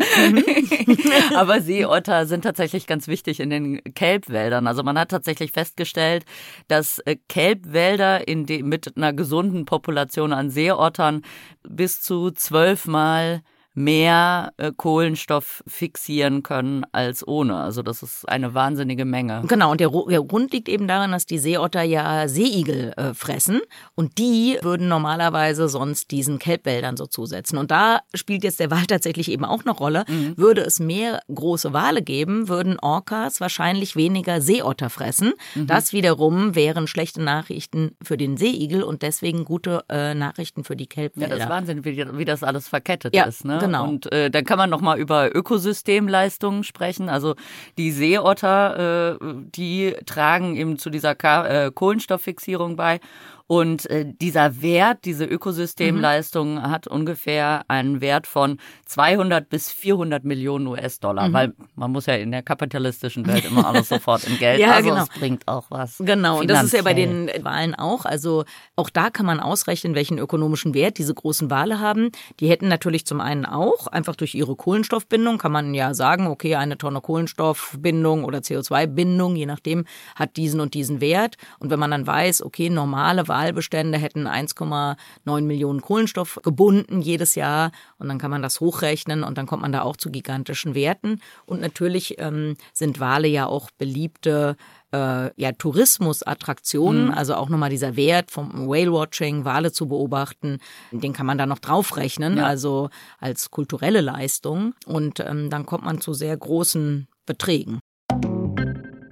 Aber 1.36 1.62
Seeotter 1.62 2.26
sind 2.26 2.44
tatsächlich 2.44 2.88
ganz 2.88 3.08
wichtig 3.08 3.42
in 3.42 3.50
den 3.50 3.84
Kelbwäldern. 3.94 4.68
Also 4.68 4.84
man 4.84 4.98
hat 4.98 5.10
tatsächlich 5.10 5.52
festgestellt, 5.52 6.24
dass 6.70 7.00
äh, 7.00 7.18
Kelbwälder 7.28 8.28
in 8.28 8.46
de 8.46 8.64
mit 8.64 8.96
einer 8.96 9.12
gesunden 9.12 9.66
Population 9.66 10.32
an 10.32 10.50
Seeottern 10.50 11.24
bis 11.68 12.02
zu 12.02 12.32
zwölfmal 12.32 13.42
mehr 13.78 14.54
äh, 14.58 14.72
Kohlenstoff 14.76 15.64
fixieren 15.68 16.42
können 16.42 16.84
als 16.92 17.26
ohne. 17.28 17.58
Also 17.58 17.84
das 17.84 18.02
ist 18.02 18.28
eine 18.28 18.56
wahnsinnige 18.56 19.06
Menge. 19.06 19.44
Genau, 19.48 19.70
und 19.72 19.80
der, 19.80 19.92
der 20.10 20.24
Grund 20.24 20.52
liegt 20.52 20.68
eben 20.68 20.88
daran, 20.88 21.12
dass 21.12 21.28
die 21.28 21.38
Seeotter 21.38 21.84
ja 21.84 22.28
Seeigel 22.28 22.94
äh, 22.98 23.14
fressen 23.14 23.62
und 23.94 24.18
die 24.18 24.58
würden 24.64 24.88
normalerweise 24.88 25.70
sonst 25.70 26.10
diesen 26.10 26.40
Kelbwäldern 26.40 26.98
so 26.98 27.06
zusetzen. 27.06 27.60
Und 27.60 27.70
da 27.70 28.00
spielt 28.16 28.44
jetzt 28.44 28.60
der 28.60 28.72
Wal 28.72 28.88
tatsächlich 28.88 29.30
eben 29.30 29.46
auch 29.46 29.62
eine 29.64 29.72
Rolle. 29.76 30.06
Würde 30.36 30.62
es 30.62 30.80
mehr 30.80 31.20
große 31.34 31.72
Wale 31.72 32.02
geben, 32.02 32.48
würden 32.50 32.80
Orcas 32.80 33.40
wahrscheinlich 33.42 33.96
weniger 33.96 34.42
Seeotter 34.42 34.90
fressen. 34.90 35.34
Das 35.56 35.94
wiederum 35.94 36.56
wären 36.56 36.88
schlechte 36.88 37.22
Nachrichten 37.22 37.92
für 38.02 38.18
den 38.18 38.38
Seeigel 38.38 38.82
und 38.82 39.04
deswegen 39.04 39.46
gute 39.46 39.84
äh, 39.90 40.16
Nachrichten 40.16 40.64
für 40.64 40.76
die 40.76 40.86
Ja, 40.86 40.90
Kelbwälder. 40.90 41.36
das 41.36 41.44
ist 41.44 41.50
Wahnsinn, 41.50 41.86
wie, 41.86 42.18
wie 42.18 42.26
das 42.26 42.42
alles 42.42 42.68
verkettet 42.68 43.16
Ja, 43.16 43.26
ist. 43.26 43.46
Ne? 43.46 43.60
Genau. 43.68 43.88
Und 43.88 44.12
äh, 44.12 44.30
dann 44.30 44.46
kann 44.46 44.58
man 44.58 44.70
noch 44.70 44.82
mal 44.82 45.00
über 45.00 45.36
Ökosystemleistungen 45.36 46.64
sprechen. 46.64 47.10
Also 47.10 47.36
die 47.78 47.92
Seeotter, 47.92 49.14
äh, 49.14 49.26
die 49.56 49.96
tragen 50.06 50.56
eben 50.56 50.78
zu 50.78 50.90
dieser 50.90 51.16
Ka 51.16 51.46
äh, 51.46 51.72
Kohlenstofffixierung 51.72 52.76
bei. 52.76 53.00
Und 53.48 53.90
äh, 53.90 54.06
dieser 54.06 54.62
Wert, 54.62 55.06
diese 55.06 55.24
Ökosystemleistung 55.24 56.56
mhm. 56.56 56.62
hat 56.64 56.88
ungefähr 56.88 57.64
einen 57.70 58.02
Wert 58.02 58.28
von 58.28 58.60
200 58.86 59.48
bis 59.48 59.72
400 59.72 60.26
Millionen 60.26 60.68
US-Dollar, 60.68 61.30
mhm. 61.30 61.34
weil 61.34 61.54
man 61.76 61.92
muss 61.92 62.08
ja 62.08 62.16
in 62.16 62.32
der 62.32 62.44
kapitalistischen 62.44 63.26
Welt 63.26 63.46
immer 63.46 63.66
alles 63.66 63.88
sofort 63.88 64.26
in 64.26 64.38
Geld. 64.38 64.60
ja, 64.68 64.74
also 64.74 64.90
genau. 64.90 65.04
es 65.04 65.10
bringt 65.10 65.48
auch 65.48 65.66
was. 65.70 65.98
Genau, 66.00 66.42
und 66.42 66.50
das 66.50 66.66
ist 66.66 66.74
ja 66.74 66.82
bei 66.82 66.94
den 66.94 67.30
Wahlen 67.42 67.74
auch. 67.74 68.04
Also 68.04 68.44
auch 68.76 68.90
da 68.90 69.10
kann 69.10 69.26
man 69.26 69.40
ausrechnen, 69.40 69.96
welchen 69.96 70.18
ökonomischen 70.18 70.74
Wert 70.74 70.98
diese 70.98 71.14
großen 71.14 71.50
Wale 71.50 71.80
haben. 71.80 72.12
Die 72.42 72.50
hätten 72.50 72.68
natürlich 72.68 73.06
zum 73.06 73.22
einen 73.22 73.46
auch, 73.46 73.88
einfach 73.88 74.18
durch 74.18 74.36
ihre 74.36 74.58
Kohlenstoffbindung, 74.58 75.38
kann 75.38 75.54
man 75.54 75.74
ja 75.74 75.94
sagen, 75.94 76.28
okay, 76.28 76.56
eine 76.56 76.78
Tonne 76.78 77.00
Kohlenstoffbindung 77.00 78.26
oder 78.26 78.40
CO2-Bindung, 78.40 79.38
je 79.38 79.46
nachdem, 79.46 79.86
hat 80.16 80.36
diesen 80.36 80.60
und 80.60 80.74
diesen 80.74 81.00
Wert. 81.00 81.38
Und 81.60 81.70
wenn 81.70 81.80
man 81.80 81.92
dann 81.92 82.06
weiß, 82.06 82.44
okay, 82.44 82.70
normale 82.70 83.30
Walbestände 83.38 83.98
hätten 83.98 84.28
1,9 84.28 85.42
Millionen 85.42 85.82
Kohlenstoff 85.82 86.40
gebunden 86.44 87.02
jedes 87.02 87.36
Jahr 87.36 87.72
und 88.00 88.08
dann 88.08 88.18
kann 88.18 88.32
man 88.32 88.42
das 88.42 88.60
hochrechnen 88.60 89.24
und 89.24 89.38
dann 89.38 89.46
kommt 89.46 89.62
man 89.62 89.72
da 89.72 89.84
auch 89.84 89.96
zu 89.96 90.10
gigantischen 90.10 90.74
Werten. 90.74 91.22
Und 91.46 91.62
natürlich 91.62 92.20
ähm, 92.20 92.56
sind 92.74 93.00
Wale 93.00 93.28
ja 93.28 93.46
auch 93.46 93.70
beliebte 93.78 94.56
äh, 94.92 95.30
ja, 95.40 95.52
Tourismusattraktionen, 95.52 97.08
mhm. 97.08 97.14
also 97.14 97.36
auch 97.36 97.50
nochmal 97.50 97.70
dieser 97.70 97.96
Wert 97.96 98.32
vom 98.32 98.68
Whale-Watching, 98.68 99.46
Wale 99.46 99.72
zu 99.72 99.88
beobachten, 99.88 100.60
den 100.92 101.14
kann 101.14 101.26
man 101.26 101.38
da 101.38 101.46
noch 101.46 101.60
draufrechnen, 101.60 102.38
ja. 102.38 102.46
also 102.46 102.90
als 103.20 103.52
kulturelle 103.52 104.02
Leistung. 104.02 104.74
Und 104.86 105.20
ähm, 105.20 105.50
dann 105.50 105.66
kommt 105.66 105.86
man 105.86 106.02
zu 106.02 106.14
sehr 106.14 106.36
großen 106.36 107.08
Beträgen. 107.26 107.80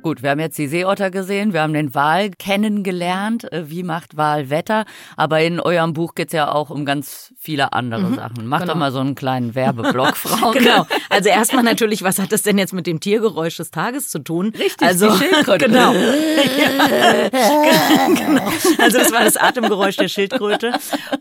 Gut, 0.05 0.21
wir 0.21 0.29
haben 0.29 0.39
jetzt 0.39 0.59
die 0.59 0.67
Seeotter 0.67 1.09
gesehen, 1.09 1.51
wir 1.51 1.63
haben 1.63 1.73
den 1.73 1.95
Wal 1.95 2.29
kennengelernt, 2.29 3.51
äh, 3.51 3.71
wie 3.71 3.81
macht 3.81 4.15
Wal 4.15 4.51
Wetter, 4.51 4.85
aber 5.17 5.41
in 5.41 5.59
eurem 5.59 5.93
Buch 5.93 6.13
geht's 6.13 6.31
ja 6.31 6.51
auch 6.51 6.69
um 6.69 6.85
ganz 6.85 7.33
viele 7.39 7.73
andere 7.73 8.01
mhm, 8.01 8.13
Sachen. 8.13 8.45
Macht 8.45 8.61
genau. 8.61 8.73
doch 8.73 8.79
mal 8.79 8.91
so 8.91 8.99
einen 8.99 9.15
kleinen 9.15 9.55
Werbeblock, 9.55 10.15
Frau. 10.15 10.51
genau. 10.51 10.85
Also 11.09 11.29
erstmal 11.29 11.63
natürlich, 11.63 12.03
was 12.03 12.19
hat 12.19 12.31
das 12.31 12.43
denn 12.43 12.59
jetzt 12.59 12.71
mit 12.71 12.85
dem 12.85 12.99
Tiergeräusch 12.99 13.57
des 13.57 13.71
Tages 13.71 14.09
zu 14.09 14.19
tun? 14.19 14.53
Richtig, 14.55 14.87
also, 14.87 15.11
Schildkröte. 15.15 15.65
Genau. 15.65 15.93
genau. 18.15 18.43
Also 18.77 18.99
das 18.99 19.11
war 19.11 19.23
das 19.23 19.37
Atemgeräusch 19.37 19.95
der 19.95 20.09
Schildkröte. 20.09 20.73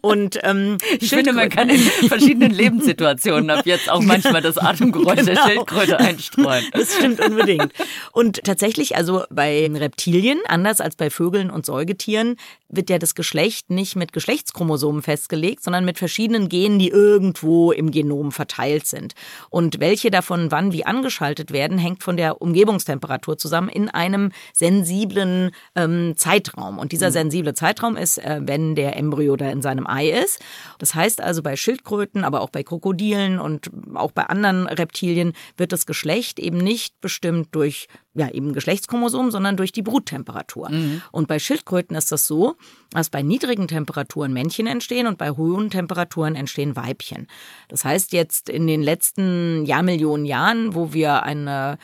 Und 0.03 0.39
ähm, 0.43 0.77
ich 1.01 1.09
finde, 1.09 1.33
man 1.33 1.49
kann 1.49 1.71
in 1.71 1.81
verschiedenen 1.81 2.53
Lebenssituationen 2.53 3.49
ab 3.49 3.65
jetzt 3.65 3.91
auch 3.91 4.01
manchmal 4.03 4.43
das 4.43 4.59
Atemgeräusch 4.59 5.21
genau. 5.21 5.33
der 5.33 5.43
Schildkröte 5.43 6.01
einstreuen. 6.01 6.67
Das 6.73 6.95
stimmt 6.95 7.25
unbedingt. 7.25 7.73
Und 8.13 8.45
tatsächlich 8.45 8.74
tatsächlich, 8.75 8.97
also 8.97 9.25
bei 9.31 9.71
Reptilien, 9.73 10.41
anders 10.49 10.81
als 10.81 10.97
bei 10.97 11.11
Vögeln 11.11 11.51
und 11.51 11.65
Säugetieren, 11.65 12.37
wird 12.69 12.91
ja 12.91 12.99
das 12.99 13.15
Geschlecht 13.15 13.71
nicht 13.71 13.95
mit 13.95 14.13
Geschlechtschromosomen 14.13 15.03
festgelegt, 15.03 15.63
sondern 15.63 15.85
mit 15.85 15.99
verschiedenen 15.99 16.49
Genen, 16.49 16.79
die 16.79 16.89
irgendwo 16.89 17.71
im 17.71 17.91
Genom 17.93 18.33
verteilt 18.33 18.87
sind. 18.87 19.15
Und 19.49 19.79
welche 19.79 20.11
davon 20.11 20.51
wann 20.51 20.73
wie 20.73 20.85
angeschaltet 20.85 21.53
werden, 21.53 21.79
hängt 21.79 22.03
von 22.03 22.17
der 22.17 22.43
Umgebungstemperatur 22.43 23.39
zusammen 23.39 23.69
in 23.69 23.89
einem 23.91 24.33
sensiblen 24.53 25.53
ähm, 25.77 26.15
Zeitraum. 26.17 26.79
Und 26.79 26.91
dieser 26.91 27.09
mhm. 27.09 27.13
sensible 27.13 27.55
Zeitraum 27.55 27.97
ist, 27.97 28.19
äh, 28.19 28.41
wenn 28.43 28.75
der 28.75 28.97
Embryo 28.97 29.37
da 29.37 29.51
in 29.51 29.63
seinem 29.63 29.87
Ei 29.87 30.11
ist. 30.11 30.41
Das 30.79 30.95
heißt 30.95 31.21
also 31.21 31.43
bei 31.43 31.55
Schildkröten, 31.55 32.25
aber 32.25 32.41
auch 32.41 32.51
bei 32.51 32.65
Krokodilen 32.65 33.39
und 33.39 33.71
auch 33.95 34.11
bei 34.11 34.25
anderen 34.25 34.67
Reptilien 34.67 35.33
wird 35.57 35.73
das 35.73 35.87
Geschlecht 35.87 36.41
eben 36.41 36.59
nicht 36.59 37.01
bestimmt 37.01 37.49
durch 37.53 37.87
ja, 38.15 38.31
eben 38.31 38.53
Geschlechtschromosom, 38.53 39.31
sondern 39.31 39.57
durch 39.57 39.73
die 39.73 39.83
Bruttemperatur. 39.83 40.71
Mhm. 40.71 41.03
Und 41.11 41.29
bei 41.29 41.39
Schildkröten 41.39 41.97
ist 41.97 42.13
das 42.13 42.27
so, 42.27 42.57
dass 42.91 43.11
bei 43.11 43.23
niedrigen 43.23 43.67
Temperaturen 43.67 44.33
Männchen 44.33 44.67
entstehen 44.67 45.07
und 45.07 45.19
bei 45.19 45.31
hohen 45.31 45.71
Temperaturen 45.71 46.37
entstehen 46.37 46.77
Weibchen. 46.77 47.27
Das 47.69 47.85
heißt 47.85 48.13
jetzt 48.13 48.49
in 48.49 48.67
den 48.67 48.83
letzten 48.83 49.65
Jahrmillionen 49.67 50.27
Jahren, 50.27 50.75
wo 50.75 50.93
wir 50.93 51.25
eine 51.25 51.79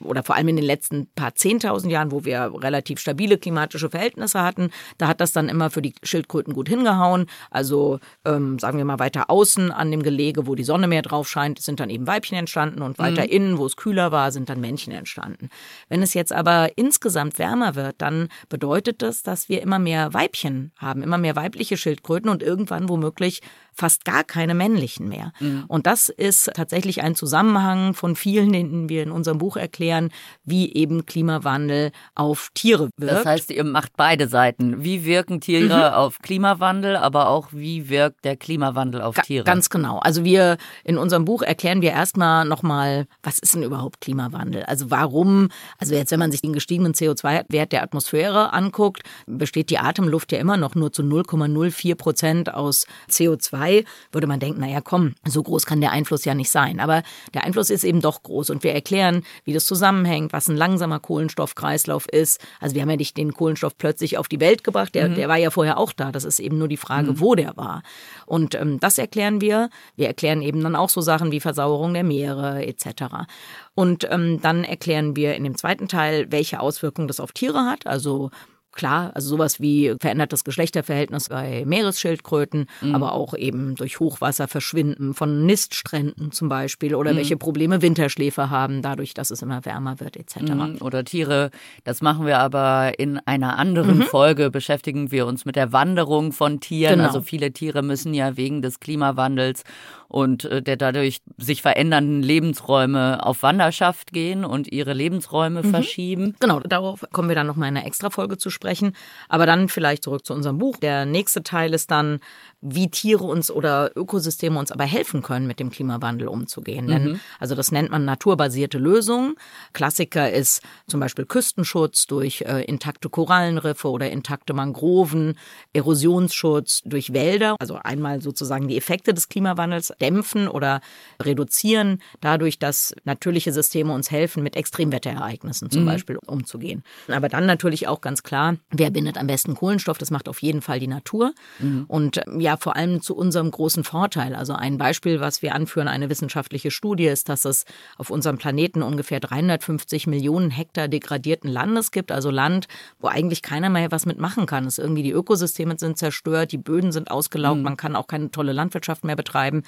oder 0.00 0.22
vor 0.22 0.36
allem 0.36 0.48
in 0.48 0.56
den 0.56 0.64
letzten 0.64 1.06
paar 1.14 1.34
zehntausend 1.34 1.92
Jahren, 1.92 2.10
wo 2.10 2.24
wir 2.24 2.52
relativ 2.62 2.98
stabile 2.98 3.38
klimatische 3.38 3.90
Verhältnisse 3.90 4.42
hatten, 4.42 4.70
da 4.98 5.08
hat 5.08 5.20
das 5.20 5.32
dann 5.32 5.48
immer 5.48 5.70
für 5.70 5.82
die 5.82 5.94
Schildkröten 6.02 6.54
gut 6.54 6.68
hingehauen. 6.68 7.26
Also 7.50 8.00
ähm, 8.24 8.58
sagen 8.58 8.78
wir 8.78 8.84
mal 8.84 8.98
weiter 8.98 9.30
außen 9.30 9.70
an 9.70 9.90
dem 9.90 10.02
Gelege, 10.02 10.46
wo 10.46 10.54
die 10.54 10.64
Sonne 10.64 10.88
mehr 10.88 11.02
drauf 11.02 11.28
scheint, 11.28 11.60
sind 11.60 11.80
dann 11.80 11.90
eben 11.90 12.06
Weibchen 12.06 12.38
entstanden 12.38 12.82
und 12.82 12.98
weiter 12.98 13.22
mhm. 13.22 13.30
innen, 13.30 13.58
wo 13.58 13.66
es 13.66 13.76
kühler 13.76 14.12
war, 14.12 14.32
sind 14.32 14.48
dann 14.48 14.60
Männchen 14.60 14.92
entstanden. 14.92 15.48
Wenn 15.88 16.02
es 16.02 16.14
jetzt 16.14 16.32
aber 16.32 16.70
insgesamt 16.76 17.38
wärmer 17.38 17.74
wird, 17.74 17.96
dann 17.98 18.28
bedeutet 18.48 19.02
das, 19.02 19.22
dass 19.22 19.48
wir 19.48 19.62
immer 19.62 19.78
mehr 19.78 20.14
Weibchen 20.14 20.72
haben, 20.76 21.02
immer 21.02 21.18
mehr 21.18 21.36
weibliche 21.36 21.76
Schildkröten 21.76 22.30
und 22.30 22.42
irgendwann 22.42 22.88
womöglich 22.88 23.42
fast 23.76 24.04
gar 24.04 24.24
keine 24.24 24.54
männlichen 24.54 25.08
mehr. 25.08 25.32
Mhm. 25.38 25.64
Und 25.68 25.86
das 25.86 26.08
ist 26.08 26.50
tatsächlich 26.54 27.02
ein 27.02 27.14
Zusammenhang 27.14 27.92
von 27.92 28.16
vielen, 28.16 28.52
den 28.52 28.88
wir 28.88 29.02
in 29.02 29.10
unserem 29.10 29.38
Buch 29.38 29.56
erklären, 29.56 30.10
wie 30.44 30.72
eben 30.74 31.04
Klimawandel 31.04 31.92
auf 32.14 32.50
Tiere 32.54 32.88
wirkt. 32.96 33.16
Das 33.18 33.26
heißt, 33.26 33.50
ihr 33.50 33.64
macht 33.64 33.92
beide 33.96 34.28
Seiten. 34.28 34.82
Wie 34.82 35.04
wirken 35.04 35.40
Tiere 35.40 35.90
mhm. 35.90 35.94
auf 35.94 36.20
Klimawandel, 36.20 36.96
aber 36.96 37.28
auch 37.28 37.48
wie 37.52 37.90
wirkt 37.90 38.24
der 38.24 38.36
Klimawandel 38.36 39.02
auf 39.02 39.16
Tiere? 39.16 39.44
Ganz 39.44 39.68
genau. 39.68 39.98
Also 39.98 40.24
wir 40.24 40.56
in 40.82 40.96
unserem 40.96 41.26
Buch 41.26 41.42
erklären 41.42 41.82
wir 41.82 41.90
erstmal 41.90 42.46
nochmal, 42.46 43.06
was 43.22 43.38
ist 43.38 43.54
denn 43.54 43.62
überhaupt 43.62 44.00
Klimawandel? 44.00 44.62
Also 44.62 44.90
warum, 44.90 45.50
also 45.78 45.94
jetzt 45.94 46.10
wenn 46.10 46.20
man 46.20 46.32
sich 46.32 46.40
den 46.40 46.54
gestiegenen 46.54 46.94
CO2-Wert 46.94 47.72
der 47.72 47.82
Atmosphäre 47.82 48.54
anguckt, 48.54 49.02
besteht 49.26 49.68
die 49.68 49.78
Atemluft 49.78 50.32
ja 50.32 50.38
immer 50.38 50.56
noch 50.56 50.74
nur 50.74 50.92
zu 50.92 51.02
0,04 51.02 51.94
Prozent 51.94 52.54
aus 52.54 52.86
CO2 53.10 53.65
2 53.66 53.84
würde 54.12 54.26
man 54.26 54.40
denken, 54.40 54.60
naja, 54.60 54.80
komm, 54.80 55.14
so 55.24 55.42
groß 55.42 55.66
kann 55.66 55.80
der 55.80 55.92
Einfluss 55.92 56.24
ja 56.24 56.34
nicht 56.34 56.50
sein. 56.50 56.80
Aber 56.80 57.02
der 57.34 57.44
Einfluss 57.44 57.70
ist 57.70 57.84
eben 57.84 58.00
doch 58.00 58.22
groß 58.22 58.50
und 58.50 58.62
wir 58.62 58.72
erklären, 58.72 59.22
wie 59.44 59.52
das 59.52 59.66
zusammenhängt, 59.66 60.32
was 60.32 60.48
ein 60.48 60.56
langsamer 60.56 61.00
Kohlenstoffkreislauf 61.00 62.08
ist. 62.08 62.40
Also 62.60 62.74
wir 62.74 62.82
haben 62.82 62.90
ja 62.90 62.96
nicht 62.96 63.16
den 63.16 63.32
Kohlenstoff 63.32 63.76
plötzlich 63.76 64.18
auf 64.18 64.28
die 64.28 64.40
Welt 64.40 64.64
gebracht, 64.64 64.94
der, 64.94 65.08
mhm. 65.08 65.14
der 65.14 65.28
war 65.28 65.36
ja 65.36 65.50
vorher 65.50 65.78
auch 65.78 65.92
da. 65.92 66.12
Das 66.12 66.24
ist 66.24 66.38
eben 66.38 66.58
nur 66.58 66.68
die 66.68 66.76
Frage, 66.76 67.12
mhm. 67.12 67.20
wo 67.20 67.34
der 67.34 67.56
war. 67.56 67.82
Und 68.26 68.54
ähm, 68.54 68.80
das 68.80 68.98
erklären 68.98 69.40
wir. 69.40 69.70
Wir 69.96 70.08
erklären 70.08 70.42
eben 70.42 70.62
dann 70.62 70.76
auch 70.76 70.90
so 70.90 71.00
Sachen 71.00 71.32
wie 71.32 71.40
Versauerung 71.40 71.94
der 71.94 72.04
Meere 72.04 72.64
etc. 72.66 73.26
Und 73.74 74.06
ähm, 74.10 74.40
dann 74.40 74.64
erklären 74.64 75.16
wir 75.16 75.34
in 75.34 75.44
dem 75.44 75.56
zweiten 75.56 75.88
Teil, 75.88 76.26
welche 76.30 76.60
Auswirkungen 76.60 77.08
das 77.08 77.20
auf 77.20 77.32
Tiere 77.32 77.64
hat. 77.64 77.86
Also 77.86 78.30
Klar, 78.76 79.10
also 79.14 79.30
sowas 79.30 79.58
wie 79.58 79.94
verändertes 79.98 80.44
Geschlechterverhältnis 80.44 81.30
bei 81.30 81.64
Meeresschildkröten, 81.64 82.66
mhm. 82.82 82.94
aber 82.94 83.12
auch 83.12 83.32
eben 83.32 83.74
durch 83.74 84.00
Hochwasserverschwinden 84.00 85.14
von 85.14 85.46
Niststränden 85.46 86.30
zum 86.30 86.50
Beispiel 86.50 86.94
oder 86.94 87.14
mhm. 87.14 87.16
welche 87.16 87.38
Probleme 87.38 87.80
Winterschläfer 87.80 88.50
haben, 88.50 88.82
dadurch, 88.82 89.14
dass 89.14 89.30
es 89.30 89.40
immer 89.40 89.64
wärmer 89.64 89.98
wird 90.00 90.18
etc. 90.18 90.52
Mhm. 90.52 90.76
Oder 90.82 91.04
Tiere, 91.04 91.50
das 91.84 92.02
machen 92.02 92.26
wir 92.26 92.38
aber 92.38 92.98
in 92.98 93.18
einer 93.20 93.58
anderen 93.58 93.98
mhm. 93.98 94.02
Folge, 94.02 94.50
beschäftigen 94.50 95.10
wir 95.10 95.24
uns 95.24 95.46
mit 95.46 95.56
der 95.56 95.72
Wanderung 95.72 96.32
von 96.32 96.60
Tieren. 96.60 96.96
Genau. 96.96 97.06
Also 97.06 97.22
viele 97.22 97.52
Tiere 97.52 97.82
müssen 97.82 98.12
ja 98.12 98.36
wegen 98.36 98.60
des 98.60 98.78
Klimawandels 98.78 99.64
und 100.08 100.44
äh, 100.44 100.62
der 100.62 100.76
dadurch 100.76 101.20
sich 101.36 101.62
verändernden 101.62 102.22
Lebensräume 102.22 103.24
auf 103.24 103.42
Wanderschaft 103.42 104.12
gehen 104.12 104.44
und 104.44 104.70
ihre 104.72 104.92
Lebensräume 104.92 105.62
mhm. 105.62 105.70
verschieben. 105.70 106.36
Genau, 106.40 106.60
darauf 106.60 107.04
kommen 107.12 107.28
wir 107.28 107.34
dann 107.34 107.46
noch 107.46 107.56
mal 107.56 107.68
in 107.68 107.76
einer 107.76 107.86
Extra-Folge 107.86 108.38
zu 108.38 108.50
sprechen. 108.50 108.92
Aber 109.28 109.46
dann 109.46 109.68
vielleicht 109.68 110.04
zurück 110.04 110.24
zu 110.24 110.34
unserem 110.34 110.58
Buch. 110.58 110.76
Der 110.76 111.06
nächste 111.06 111.42
Teil 111.42 111.74
ist 111.74 111.90
dann, 111.90 112.20
wie 112.68 112.90
Tiere 112.90 113.24
uns 113.24 113.50
oder 113.50 113.92
Ökosysteme 113.94 114.58
uns 114.58 114.72
aber 114.72 114.84
helfen 114.84 115.22
können, 115.22 115.46
mit 115.46 115.60
dem 115.60 115.70
Klimawandel 115.70 116.28
umzugehen. 116.28 116.86
Mhm. 116.86 116.90
Denn, 116.90 117.20
also 117.38 117.54
das 117.54 117.70
nennt 117.70 117.90
man 117.90 118.04
naturbasierte 118.04 118.78
Lösungen. 118.78 119.36
Klassiker 119.72 120.32
ist 120.32 120.62
zum 120.88 121.00
Beispiel 121.00 121.26
Küstenschutz 121.26 122.06
durch 122.06 122.42
äh, 122.42 122.64
intakte 122.64 123.08
Korallenriffe 123.08 123.88
oder 123.88 124.10
intakte 124.10 124.52
Mangroven, 124.52 125.38
Erosionsschutz 125.72 126.82
durch 126.84 127.12
Wälder. 127.12 127.56
Also 127.60 127.78
einmal 127.82 128.20
sozusagen 128.20 128.68
die 128.68 128.76
Effekte 128.76 129.14
des 129.14 129.28
Klimawandels 129.28 129.92
dämpfen 130.00 130.48
oder 130.48 130.80
reduzieren, 131.22 132.02
dadurch, 132.20 132.58
dass 132.58 132.94
natürliche 133.04 133.52
Systeme 133.52 133.92
uns 133.92 134.10
helfen, 134.10 134.42
mit 134.42 134.56
Extremwetterereignissen 134.56 135.70
zum 135.70 135.82
mhm. 135.82 135.86
Beispiel 135.86 136.18
umzugehen. 136.26 136.82
Aber 137.08 137.28
dann 137.28 137.46
natürlich 137.46 137.86
auch 137.86 138.00
ganz 138.00 138.22
klar, 138.22 138.56
wer 138.70 138.90
bindet 138.90 139.18
am 139.18 139.26
besten 139.26 139.54
Kohlenstoff? 139.54 139.98
Das 139.98 140.10
macht 140.10 140.28
auf 140.28 140.42
jeden 140.42 140.62
Fall 140.62 140.80
die 140.80 140.88
Natur. 140.88 141.32
Mhm. 141.58 141.84
Und 141.86 142.20
ja, 142.38 142.55
vor 142.56 142.76
allem 142.76 143.00
zu 143.00 143.16
unserem 143.16 143.50
großen 143.50 143.84
Vorteil. 143.84 144.34
Also 144.34 144.52
ein 144.54 144.78
Beispiel, 144.78 145.20
was 145.20 145.42
wir 145.42 145.54
anführen, 145.54 145.88
eine 145.88 146.10
wissenschaftliche 146.10 146.70
Studie 146.70 147.06
ist, 147.06 147.28
dass 147.28 147.44
es 147.44 147.64
auf 147.96 148.10
unserem 148.10 148.38
Planeten 148.38 148.82
ungefähr 148.82 149.20
350 149.20 150.06
Millionen 150.06 150.50
Hektar 150.50 150.88
degradierten 150.88 151.50
Landes 151.50 151.90
gibt, 151.90 152.12
also 152.12 152.30
Land, 152.30 152.68
wo 152.98 153.08
eigentlich 153.08 153.42
keiner 153.42 153.70
mehr 153.70 153.90
was 153.92 154.06
mitmachen 154.06 154.46
kann. 154.46 154.66
Es 154.66 154.78
irgendwie 154.78 155.02
die 155.02 155.12
Ökosysteme 155.12 155.76
sind 155.78 155.98
zerstört, 155.98 156.52
die 156.52 156.58
Böden 156.58 156.92
sind 156.92 157.10
ausgelaugt, 157.10 157.58
mhm. 157.58 157.64
man 157.64 157.76
kann 157.76 157.96
auch 157.96 158.06
keine 158.06 158.30
tolle 158.30 158.52
Landwirtschaft 158.52 159.04
mehr 159.04 159.16
betreiben. 159.16 159.62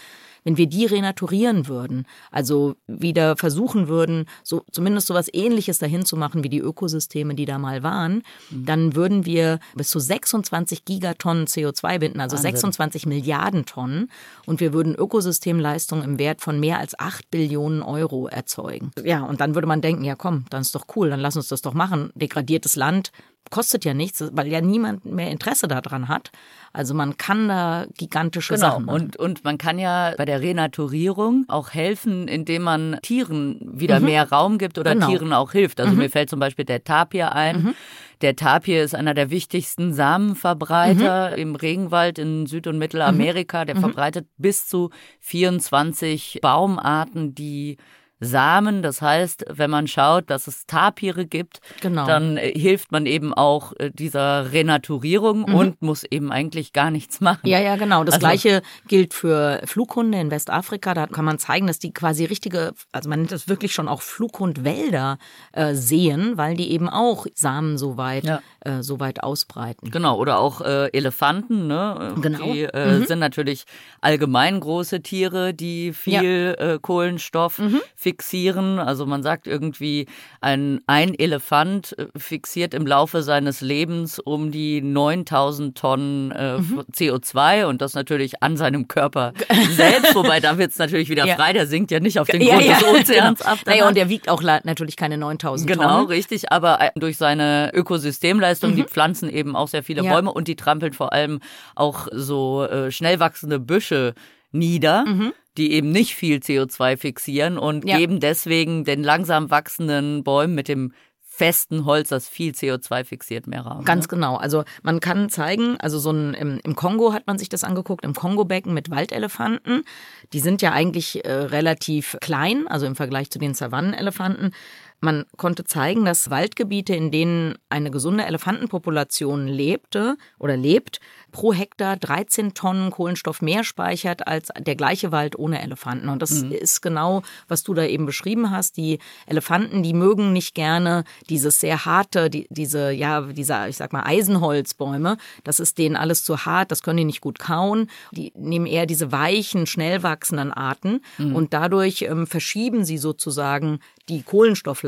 wenn 0.45 0.57
wir 0.57 0.66
die 0.66 0.87
renaturieren 0.87 1.68
würden, 1.68 2.07
also 2.30 2.75
wieder 2.87 3.37
versuchen 3.37 3.88
würden, 3.88 4.26
so 4.42 4.64
zumindest 4.71 5.07
so 5.07 5.14
was 5.14 5.28
ähnliches 5.33 5.78
dahin 5.78 6.04
zu 6.04 6.16
machen 6.16 6.42
wie 6.42 6.49
die 6.49 6.61
Ökosysteme, 6.61 7.35
die 7.35 7.45
da 7.45 7.59
mal 7.59 7.83
waren, 7.83 8.23
mhm. 8.50 8.64
dann 8.64 8.95
würden 8.95 9.26
wir 9.26 9.59
bis 9.75 9.90
zu 9.90 9.99
26 9.99 10.85
Gigatonnen 10.85 11.47
CO2 11.47 11.99
binden, 11.99 12.21
also 12.21 12.37
Wahnsinn. 12.37 12.50
26 12.68 13.06
Milliarden 13.06 13.64
Tonnen 13.64 14.10
und 14.46 14.60
wir 14.60 14.72
würden 14.72 14.94
Ökosystemleistungen 14.94 16.04
im 16.04 16.18
Wert 16.18 16.40
von 16.40 16.60
mehr 16.60 16.78
als 16.78 16.98
8 16.98 17.30
Billionen 17.30 17.82
Euro 17.82 18.28
erzeugen. 18.28 18.90
Ja, 19.02 19.25
und 19.25 19.40
dann 19.40 19.54
würde 19.54 19.66
man 19.66 19.80
denken, 19.80 20.04
ja 20.04 20.14
komm, 20.14 20.44
dann 20.50 20.60
ist 20.60 20.75
doch 20.75 20.87
cool, 20.96 21.10
dann 21.10 21.20
lass 21.20 21.37
uns 21.37 21.48
das 21.48 21.62
doch 21.62 21.75
machen. 21.75 22.10
Degradiertes 22.14 22.76
Land 22.76 23.10
kostet 23.50 23.84
ja 23.84 23.94
nichts, 23.94 24.22
weil 24.32 24.46
ja 24.48 24.60
niemand 24.60 25.04
mehr 25.04 25.30
Interesse 25.30 25.68
daran 25.68 26.08
hat. 26.08 26.30
Also 26.72 26.94
man 26.94 27.16
kann 27.16 27.48
da 27.48 27.87
gigantische 27.96 28.54
genau. 28.54 28.66
Sachen 28.66 28.84
machen. 28.84 29.02
Und, 29.02 29.16
und 29.16 29.44
man 29.44 29.58
kann 29.58 29.78
ja 29.78 30.12
bei 30.16 30.25
der 30.25 30.40
Renaturierung 30.40 31.44
auch 31.48 31.70
helfen, 31.70 32.28
indem 32.28 32.62
man 32.62 32.98
Tieren 33.02 33.58
wieder 33.62 34.00
mhm. 34.00 34.06
mehr 34.06 34.30
Raum 34.30 34.58
gibt 34.58 34.78
oder 34.78 34.94
genau. 34.94 35.08
Tieren 35.08 35.32
auch 35.32 35.52
hilft. 35.52 35.80
Also 35.80 35.92
mhm. 35.92 35.98
mir 35.98 36.10
fällt 36.10 36.30
zum 36.30 36.40
Beispiel 36.40 36.64
der 36.64 36.84
Tapir 36.84 37.34
ein. 37.34 37.62
Mhm. 37.62 37.75
Der 38.20 38.34
Tapir 38.34 38.82
ist 38.82 38.94
einer 38.94 39.14
der 39.14 39.30
wichtigsten 39.30 39.94
Samenverbreiter 39.94 41.32
mhm. 41.32 41.37
im 41.37 41.54
Regenwald 41.54 42.18
in 42.18 42.46
Süd- 42.46 42.66
und 42.66 42.78
Mittelamerika. 42.78 43.64
Der 43.64 43.76
mhm. 43.76 43.80
verbreitet 43.80 44.26
bis 44.37 44.66
zu 44.66 44.90
24 45.20 46.40
Baumarten, 46.42 47.34
die 47.34 47.76
Samen. 48.20 48.82
Das 48.82 49.00
heißt, 49.00 49.44
wenn 49.48 49.70
man 49.70 49.87
schaut, 49.87 50.30
dass 50.30 50.46
es 50.46 50.66
Tapire 50.66 51.26
gibt, 51.26 51.60
genau. 51.80 52.06
dann 52.06 52.37
äh, 52.37 52.52
hilft 52.52 52.90
man 52.90 53.06
eben 53.06 53.32
auch 53.32 53.72
äh, 53.78 53.90
dieser 53.92 54.52
Renaturierung 54.52 55.40
mhm. 55.48 55.54
und 55.54 55.82
muss 55.82 56.04
eben 56.04 56.32
eigentlich 56.32 56.72
gar 56.72 56.90
nichts 56.90 57.20
machen. 57.20 57.46
Ja, 57.46 57.60
ja, 57.60 57.76
genau. 57.76 58.04
Das 58.04 58.16
also, 58.16 58.26
gleiche 58.26 58.62
gilt 58.88 59.14
für 59.14 59.60
Flughunde 59.64 60.18
in 60.18 60.30
Westafrika. 60.30 60.94
Da 60.94 61.06
kann 61.06 61.25
man 61.25 61.38
zeigen, 61.38 61.66
dass 61.66 61.78
die 61.78 61.92
quasi 61.92 62.25
richtige, 62.25 62.72
also 62.92 63.08
man 63.08 63.20
nennt 63.20 63.32
das 63.32 63.48
wirklich 63.48 63.72
schon 63.72 63.88
auch 63.88 64.02
Flughundwälder 64.02 65.18
äh, 65.52 65.75
sehen, 65.75 66.37
weil 66.37 66.56
die 66.56 66.72
eben 66.72 66.88
auch 66.88 67.26
Samen 67.34 67.78
so 67.78 67.96
weit, 67.96 68.25
ja. 68.25 68.40
äh, 68.60 68.82
so 68.82 68.98
weit 69.00 69.22
ausbreiten. 69.22 69.90
Genau, 69.90 70.18
oder 70.18 70.40
auch 70.40 70.60
äh, 70.60 70.88
Elefanten, 70.88 71.66
ne? 71.66 72.14
Genau. 72.20 72.52
Die 72.52 72.62
äh, 72.62 72.98
mhm. 72.98 73.06
sind 73.06 73.18
natürlich 73.20 73.64
allgemein 74.00 74.60
große 74.60 75.02
Tiere, 75.02 75.54
die 75.54 75.92
viel 75.92 76.56
ja. 76.58 76.75
äh, 76.75 76.78
Kohlenstoff 76.80 77.58
mhm 77.58 77.80
fixieren. 78.09 78.79
Also 78.79 79.05
man 79.05 79.23
sagt 79.23 79.47
irgendwie, 79.47 80.07
ein, 80.41 80.81
ein 80.87 81.12
Elefant 81.12 81.95
äh, 81.99 82.07
fixiert 82.17 82.73
im 82.73 82.87
Laufe 82.87 83.23
seines 83.23 83.61
Lebens 83.61 84.19
um 84.19 84.50
die 84.50 84.81
9000 84.81 85.77
Tonnen 85.77 86.31
äh, 86.31 86.57
mhm. 86.57 86.85
CO2 86.91 87.67
und 87.67 87.83
das 87.83 87.93
natürlich 87.93 88.43
an 88.43 88.57
seinem 88.57 88.88
Körper 88.88 89.35
selbst. 89.73 90.15
Wobei 90.15 90.41
da 90.41 90.57
wird 90.57 90.71
es 90.71 90.79
natürlich 90.79 91.11
wieder 91.11 91.27
ja. 91.27 91.37
frei, 91.37 91.53
der 91.53 91.67
sinkt 91.67 91.91
ja 91.91 92.00
nicht 92.00 92.19
auf 92.19 92.29
den 92.29 92.41
Grund 92.41 92.65
ja, 92.65 92.79
des 92.79 92.85
Ozeans 92.85 93.41
genau. 93.41 93.50
ab. 93.53 93.59
Naja, 93.67 93.87
und 93.87 93.99
er 93.99 94.09
wiegt 94.09 94.31
auch 94.31 94.43
natürlich 94.43 94.97
keine 94.97 95.19
9000 95.19 95.71
genau, 95.71 95.83
Tonnen. 95.83 95.97
Genau, 95.99 96.09
richtig. 96.09 96.50
Aber 96.50 96.81
äh, 96.81 96.91
durch 96.95 97.19
seine 97.19 97.73
Ökosystemleistung, 97.75 98.71
mhm. 98.71 98.77
die 98.77 98.85
pflanzen 98.85 99.29
eben 99.29 99.55
auch 99.55 99.69
sehr 99.69 99.83
viele 99.83 100.03
Bäume 100.03 100.33
und 100.33 100.49
die 100.49 100.57
trampeln 100.57 100.95
vor 100.95 101.12
allem 101.12 101.41
auch 101.75 102.09
so 102.11 102.65
äh, 102.65 102.91
schnell 102.91 103.21
wachsende 103.21 103.59
Büsche 103.59 104.15
nieder. 104.50 105.05
Mhm 105.05 105.35
die 105.59 105.73
eben 105.73 105.91
nicht 105.91 106.15
viel 106.15 106.38
CO2 106.38 106.97
fixieren 106.97 107.59
und 107.59 107.87
ja. 107.87 107.99
geben 107.99 108.21
deswegen 108.21 108.85
den 108.85 109.03
langsam 109.03 109.50
wachsenden 109.50 110.25
Bäumen 110.25 110.55
mit 110.55 110.69
dem 110.69 110.93
festen 111.38 111.85
Holz, 111.85 112.09
das 112.09 112.29
viel 112.29 112.53
CO2 112.53 113.05
fixiert, 113.05 113.47
mehr 113.47 113.61
Raum. 113.61 113.85
Ganz 113.85 114.07
ne? 114.07 114.09
genau. 114.09 114.37
Also 114.37 114.65
man 114.83 114.99
kann 114.99 115.31
zeigen, 115.31 115.77
also 115.79 116.00
so 116.00 116.11
ein 116.11 116.35
im, 116.35 116.61
im, 116.65 116.75
Kongo 116.75 117.12
hat 117.12 117.29
man 117.29 117.38
sich 117.38 117.49
das 117.49 117.62
angeguckt, 117.62 118.05
im 118.05 118.12
Kongo-Becken 118.12 118.75
mit 118.75 118.91
Waldelefanten. 118.91 119.85
Die 120.33 120.41
sind 120.41 120.62
ja 120.62 120.73
eigentlich 120.73 121.25
äh, 121.25 121.33
relativ 121.33 122.17
klein, 122.21 122.67
also 122.67 122.87
im 122.87 122.97
Vergleich 122.97 123.31
zu 123.31 123.38
den 123.38 123.55
Savannenelefanten. 123.55 124.53
Man 125.00 125.26
konnte 125.37 125.64
zeigen, 125.64 126.05
dass 126.05 126.28
Waldgebiete, 126.28 126.95
in 126.95 127.12
denen 127.12 127.57
eine 127.69 127.90
gesunde 127.90 128.25
Elefantenpopulation 128.25 129.47
lebte 129.47 130.17
oder 130.38 130.57
lebt, 130.57 131.00
pro 131.31 131.52
Hektar 131.52 131.97
13 131.97 132.55
Tonnen 132.55 132.90
Kohlenstoff 132.90 133.43
mehr 133.43 133.62
speichert 133.62 134.26
als 134.26 134.49
der 134.59 134.75
gleiche 134.75 135.12
Wald 135.12 135.38
ohne 135.38 135.62
Elefanten. 135.62 136.09
Und 136.09 136.21
das 136.21 136.43
mhm. 136.43 136.52
ist 136.52 136.81
genau, 136.81 137.23
was 137.47 137.62
du 137.62 137.75
da 137.75 137.85
eben 137.85 138.07
beschrieben 138.07 138.50
hast. 138.50 138.76
Die 138.76 138.99
Elefanten, 139.26 139.83
die 139.83 139.95
mögen 139.95 140.33
nicht 140.33 140.55
gerne 140.55 141.05
dieses 141.28 141.61
sehr 141.61 141.85
harte, 141.85 142.31
die, 142.31 142.47
diese, 142.50 142.90
ja, 142.90 143.21
dieser, 143.21 143.69
ich 143.69 143.76
sag 143.76 143.93
mal, 143.93 144.02
Eisenholzbäume. 144.05 145.17
Das 145.45 145.61
ist 145.61 145.78
denen 145.78 145.97
alles 145.97 146.25
zu 146.25 146.45
hart, 146.45 146.73
das 146.73 146.83
können 146.83 146.99
die 146.99 147.05
nicht 147.05 147.21
gut 147.21 147.38
kauen. 147.38 147.88
Die 148.12 148.33
nehmen 148.35 148.67
eher 148.67 148.87
diese 148.87 149.12
weichen, 149.12 149.67
schnell 149.67 150.02
wachsenden 150.02 150.52
Arten 150.52 151.02
mhm. 151.19 151.37
und 151.37 151.55
dadurch 151.55 152.02
ähm, 152.02 152.26
verschieben 152.26 152.85
sie 152.85 152.99
sozusagen 152.99 153.81
die 154.09 154.23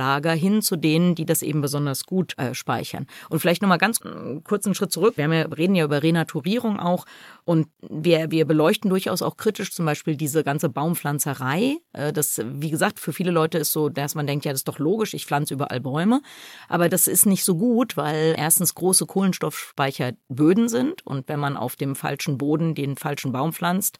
Kohlenstofflager 0.01 0.33
hin 0.33 0.63
zu 0.63 0.77
denen, 0.77 1.15
die 1.15 1.27
das 1.27 1.43
eben 1.43 1.61
besonders 1.61 2.07
gut 2.07 2.37
äh, 2.39 2.55
speichern. 2.55 3.07
Und 3.29 3.41
vielleicht 3.41 3.63
nochmal 3.63 3.79
ganz 3.79 4.01
äh, 4.01 4.41
kurz 4.45 4.67
einen 4.67 4.75
Schritt 4.75 4.93
zurück. 4.93 5.17
Wir 5.17 5.33
ja, 5.33 5.43
reden 5.47 5.75
ja 5.75 5.85
über 5.85 6.03
Renaturierung 6.03 6.81
auch 6.81 7.05
und 7.45 7.69
wir, 7.89 8.31
wir 8.31 8.47
beleuchten 8.47 8.91
durchaus 8.91 9.23
auch 9.23 9.37
kritisch 9.37 9.73
zum 9.73 9.87
Beispiel 9.87 10.17
diese 10.17 10.43
ganze 10.43 10.69
Baumpflanzerei. 10.69 11.77
Äh, 11.93 12.13
das, 12.13 12.41
wie 12.45 12.71
gesagt, 12.71 12.99
für 12.99 13.13
viele 13.13 13.31
Leute 13.31 13.59
ist 13.59 13.73
so, 13.73 13.89
dass 13.89 14.15
man 14.15 14.27
denkt, 14.27 14.45
ja, 14.45 14.53
das 14.53 14.61
ist 14.61 14.69
doch 14.69 14.79
logisch, 14.79 15.15
ich 15.15 15.27
pflanze 15.27 15.55
überall 15.55 15.81
Bäume. 15.81 16.23
Aber 16.69 16.89
das 16.89 17.07
ist 17.07 17.27
nicht 17.27 17.45
so 17.45 17.57
gut, 17.57 17.97
weil 17.97 18.35
erstens 18.37 18.75
große 18.75 19.07
Kohlenstoffspeicher 19.07 20.13
Böden 20.29 20.69
sind 20.69 21.07
und 21.07 21.29
wenn 21.29 21.41
man 21.41 21.57
auf 21.57 21.77
dem 21.77 21.95
falschen 21.95 22.39
Boden 22.39 22.75
den 22.75 22.97
falschen 22.97 23.33
Baum 23.33 23.53
pflanzt, 23.53 23.99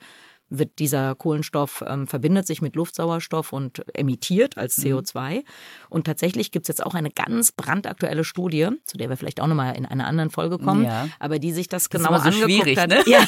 wird 0.51 0.79
dieser 0.79 1.15
Kohlenstoff 1.15 1.83
ähm, 1.87 2.07
verbindet 2.07 2.47
sich 2.47 2.61
mit 2.61 2.77
Luftsauerstoff 2.77 3.53
und 3.53 3.83
emittiert 3.95 4.59
als 4.59 4.77
CO2. 4.79 5.37
Mhm. 5.37 5.43
Und 5.89 6.05
tatsächlich 6.05 6.51
gibt 6.51 6.65
es 6.65 6.69
jetzt 6.69 6.85
auch 6.85 6.95
eine 6.95 7.11
ganz 7.11 7.53
brandaktuelle 7.53 8.25
Studie, 8.25 8.69
zu 8.85 8.99
der 8.99 9.09
wir 9.09 9.17
vielleicht 9.17 9.41
auch 9.41 9.47
nochmal 9.47 9.77
in 9.77 9.87
einer 9.87 10.07
anderen 10.07 10.31
Folge 10.31 10.59
kommen, 10.59 10.85
ja. 10.85 11.09
aber 11.21 11.39
die 11.39 11.53
sich 11.53 11.69
das, 11.69 11.89
das 11.89 12.03
genau 12.03 12.19
so 12.19 12.29
angeguckt 12.29 12.77
hat. 12.77 12.91
Ne? 12.91 13.01
Ja, 13.07 13.25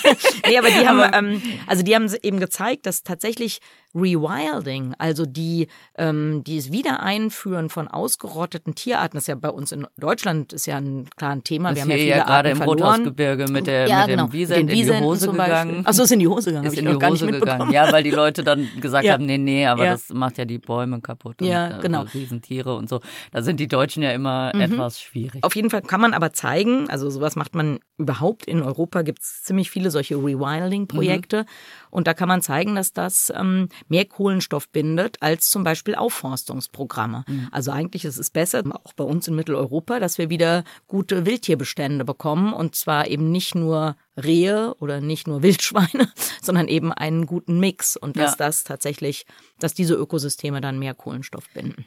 nee, 0.46 0.58
aber 0.58 0.68
die 0.68 0.86
haben, 0.86 1.10
ähm, 1.14 1.42
also 1.66 1.82
die 1.82 1.94
haben 1.94 2.12
eben 2.22 2.38
gezeigt, 2.38 2.86
dass 2.86 3.02
tatsächlich 3.02 3.60
Rewilding, 3.94 4.94
also 4.98 5.26
die, 5.26 5.68
ähm, 5.96 6.42
dieses 6.46 6.72
Wiedereinführen 6.72 7.68
von 7.68 7.88
ausgerotteten 7.88 8.74
Tierarten, 8.74 9.16
das 9.16 9.24
ist 9.24 9.28
ja 9.28 9.34
bei 9.34 9.50
uns 9.50 9.72
in 9.72 9.86
Deutschland 9.98 10.52
ist 10.52 10.66
ja 10.66 10.78
ein 10.78 11.08
klares 11.16 11.42
Thema. 11.44 11.70
Das 11.70 11.76
wir 11.76 11.82
haben 11.82 11.90
ja 11.90 11.96
viele 11.96 12.08
ja 12.08 12.24
gerade 12.24 12.48
Arten 12.50 12.62
im 12.62 12.68
Rothausgebirge 12.68 13.48
mit, 13.50 13.66
der, 13.66 13.86
ja, 13.88 14.00
mit 14.00 14.08
genau. 14.08 14.26
dem 14.26 14.32
Wiesent 14.32 14.60
in 14.60 14.66
die 14.68 15.00
Hose 15.00 15.30
gegangen. 15.30 15.86
Achso, 15.86 16.02
ist 16.04 16.12
in 16.12 16.20
die 16.20 16.28
Hose 16.28 16.50
gegangen. 16.50 16.66
Ist 16.66 16.78
in 16.78 16.86
die 16.86 17.06
Hose 17.06 17.26
gegangen. 17.26 17.72
Ja, 17.72 17.92
weil 17.92 18.02
die 18.02 18.10
Leute 18.10 18.42
dann 18.42 18.68
gesagt 18.80 19.04
ja. 19.06 19.14
haben, 19.14 19.26
nee, 19.26 19.38
nee, 19.38 19.66
aber 19.66 19.84
das 19.84 20.08
macht 20.10 20.38
ja 20.38 20.44
die 20.44 20.58
Bäume 20.58 21.00
kaputt. 21.00 21.40
Ja, 21.40 21.66
und, 21.66 21.72
äh, 21.72 21.82
genau. 21.82 22.02
Riesentiere 22.14 22.74
und 22.74 22.88
so. 22.88 23.00
Da 23.30 23.42
sind 23.42 23.60
die 23.60 23.68
Deutschen 23.68 24.02
ja 24.02 24.12
immer 24.12 24.52
mhm. 24.54 24.60
etwas 24.60 25.00
schwierig. 25.00 25.44
Auf 25.44 25.54
jeden 25.54 25.70
Fall 25.70 25.82
kann 25.82 26.00
man 26.00 26.14
aber 26.14 26.32
zeigen, 26.32 26.88
also 26.88 27.10
sowas 27.10 27.36
macht 27.36 27.54
man 27.54 27.78
überhaupt 27.98 28.46
in 28.46 28.62
Europa, 28.62 29.02
gibt 29.02 29.20
es 29.20 29.42
ziemlich 29.42 29.70
viele 29.70 29.90
solche 29.90 30.16
Rewilding-Projekte. 30.16 31.42
Mhm. 31.42 31.46
Und 31.92 32.06
da 32.06 32.14
kann 32.14 32.26
man 32.26 32.40
zeigen, 32.40 32.74
dass 32.74 32.94
das 32.94 33.30
ähm, 33.36 33.68
mehr 33.86 34.06
Kohlenstoff 34.06 34.70
bindet 34.70 35.18
als 35.20 35.50
zum 35.50 35.62
Beispiel 35.62 35.94
Aufforstungsprogramme. 35.94 37.24
Mhm. 37.28 37.48
Also 37.52 37.70
eigentlich 37.70 38.06
ist 38.06 38.16
es 38.18 38.30
besser, 38.30 38.62
auch 38.84 38.94
bei 38.94 39.04
uns 39.04 39.28
in 39.28 39.34
Mitteleuropa, 39.34 40.00
dass 40.00 40.16
wir 40.16 40.30
wieder 40.30 40.64
gute 40.88 41.26
Wildtierbestände 41.26 42.06
bekommen. 42.06 42.54
Und 42.54 42.74
zwar 42.76 43.08
eben 43.08 43.30
nicht 43.30 43.54
nur 43.54 43.96
Rehe 44.16 44.74
oder 44.80 45.02
nicht 45.02 45.26
nur 45.26 45.42
Wildschweine, 45.42 46.10
sondern 46.40 46.66
eben 46.66 46.92
einen 46.94 47.26
guten 47.26 47.60
Mix. 47.60 47.98
Und 47.98 48.16
dass 48.16 48.32
ja. 48.32 48.46
das 48.46 48.64
tatsächlich, 48.64 49.26
dass 49.58 49.74
diese 49.74 49.94
Ökosysteme 49.94 50.62
dann 50.62 50.78
mehr 50.78 50.94
Kohlenstoff 50.94 51.44
binden. 51.50 51.84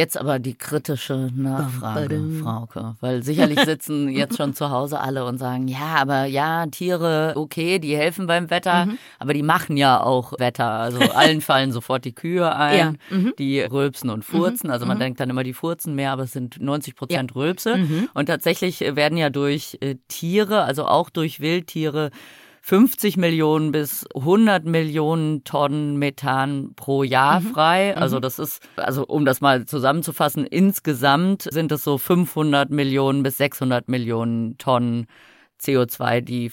Jetzt 0.00 0.16
aber 0.16 0.38
die 0.38 0.54
kritische 0.54 1.28
Nachfrage, 1.34 2.22
Frauke, 2.42 2.96
weil 3.02 3.22
sicherlich 3.22 3.60
sitzen 3.60 4.08
jetzt 4.16 4.38
schon 4.38 4.54
zu 4.54 4.70
Hause 4.70 4.98
alle 4.98 5.26
und 5.26 5.36
sagen, 5.36 5.68
ja, 5.68 5.96
aber 5.96 6.24
ja, 6.24 6.64
Tiere, 6.68 7.34
okay, 7.36 7.78
die 7.78 7.94
helfen 7.94 8.26
beim 8.26 8.48
Wetter, 8.48 8.86
mhm. 8.86 8.98
aber 9.18 9.34
die 9.34 9.42
machen 9.42 9.76
ja 9.76 10.02
auch 10.02 10.32
Wetter. 10.38 10.70
Also 10.70 11.00
allen 11.14 11.42
fallen 11.42 11.70
sofort 11.70 12.06
die 12.06 12.14
Kühe 12.14 12.56
ein, 12.56 12.98
ja. 13.10 13.14
mhm. 13.14 13.34
die 13.38 13.60
rülpsen 13.60 14.08
und 14.08 14.24
furzen. 14.24 14.70
Also 14.70 14.86
man 14.86 14.96
mhm. 14.96 15.00
denkt 15.00 15.20
dann 15.20 15.28
immer, 15.28 15.44
die 15.44 15.52
furzen 15.52 15.94
mehr, 15.94 16.12
aber 16.12 16.22
es 16.22 16.32
sind 16.32 16.58
90 16.58 16.96
Prozent 16.96 17.32
ja. 17.32 17.36
Rülpse. 17.36 17.76
Mhm. 17.76 18.08
Und 18.14 18.24
tatsächlich 18.24 18.80
werden 18.80 19.18
ja 19.18 19.28
durch 19.28 19.76
äh, 19.82 19.96
Tiere, 20.08 20.62
also 20.62 20.86
auch 20.86 21.10
durch 21.10 21.40
Wildtiere, 21.40 22.10
50 22.62 23.16
Millionen 23.16 23.72
bis 23.72 24.06
100 24.14 24.64
Millionen 24.64 25.44
Tonnen 25.44 25.96
Methan 25.96 26.74
pro 26.76 27.02
Jahr 27.02 27.40
mhm. 27.40 27.46
frei. 27.52 27.96
Also 27.96 28.16
mhm. 28.16 28.22
das 28.22 28.38
ist, 28.38 28.62
also 28.76 29.06
um 29.06 29.24
das 29.24 29.40
mal 29.40 29.64
zusammenzufassen, 29.64 30.46
insgesamt 30.46 31.48
sind 31.50 31.72
es 31.72 31.84
so 31.84 31.98
500 31.98 32.70
Millionen 32.70 33.22
bis 33.22 33.38
600 33.38 33.88
Millionen 33.88 34.58
Tonnen 34.58 35.06
CO2, 35.60 36.20
die 36.20 36.50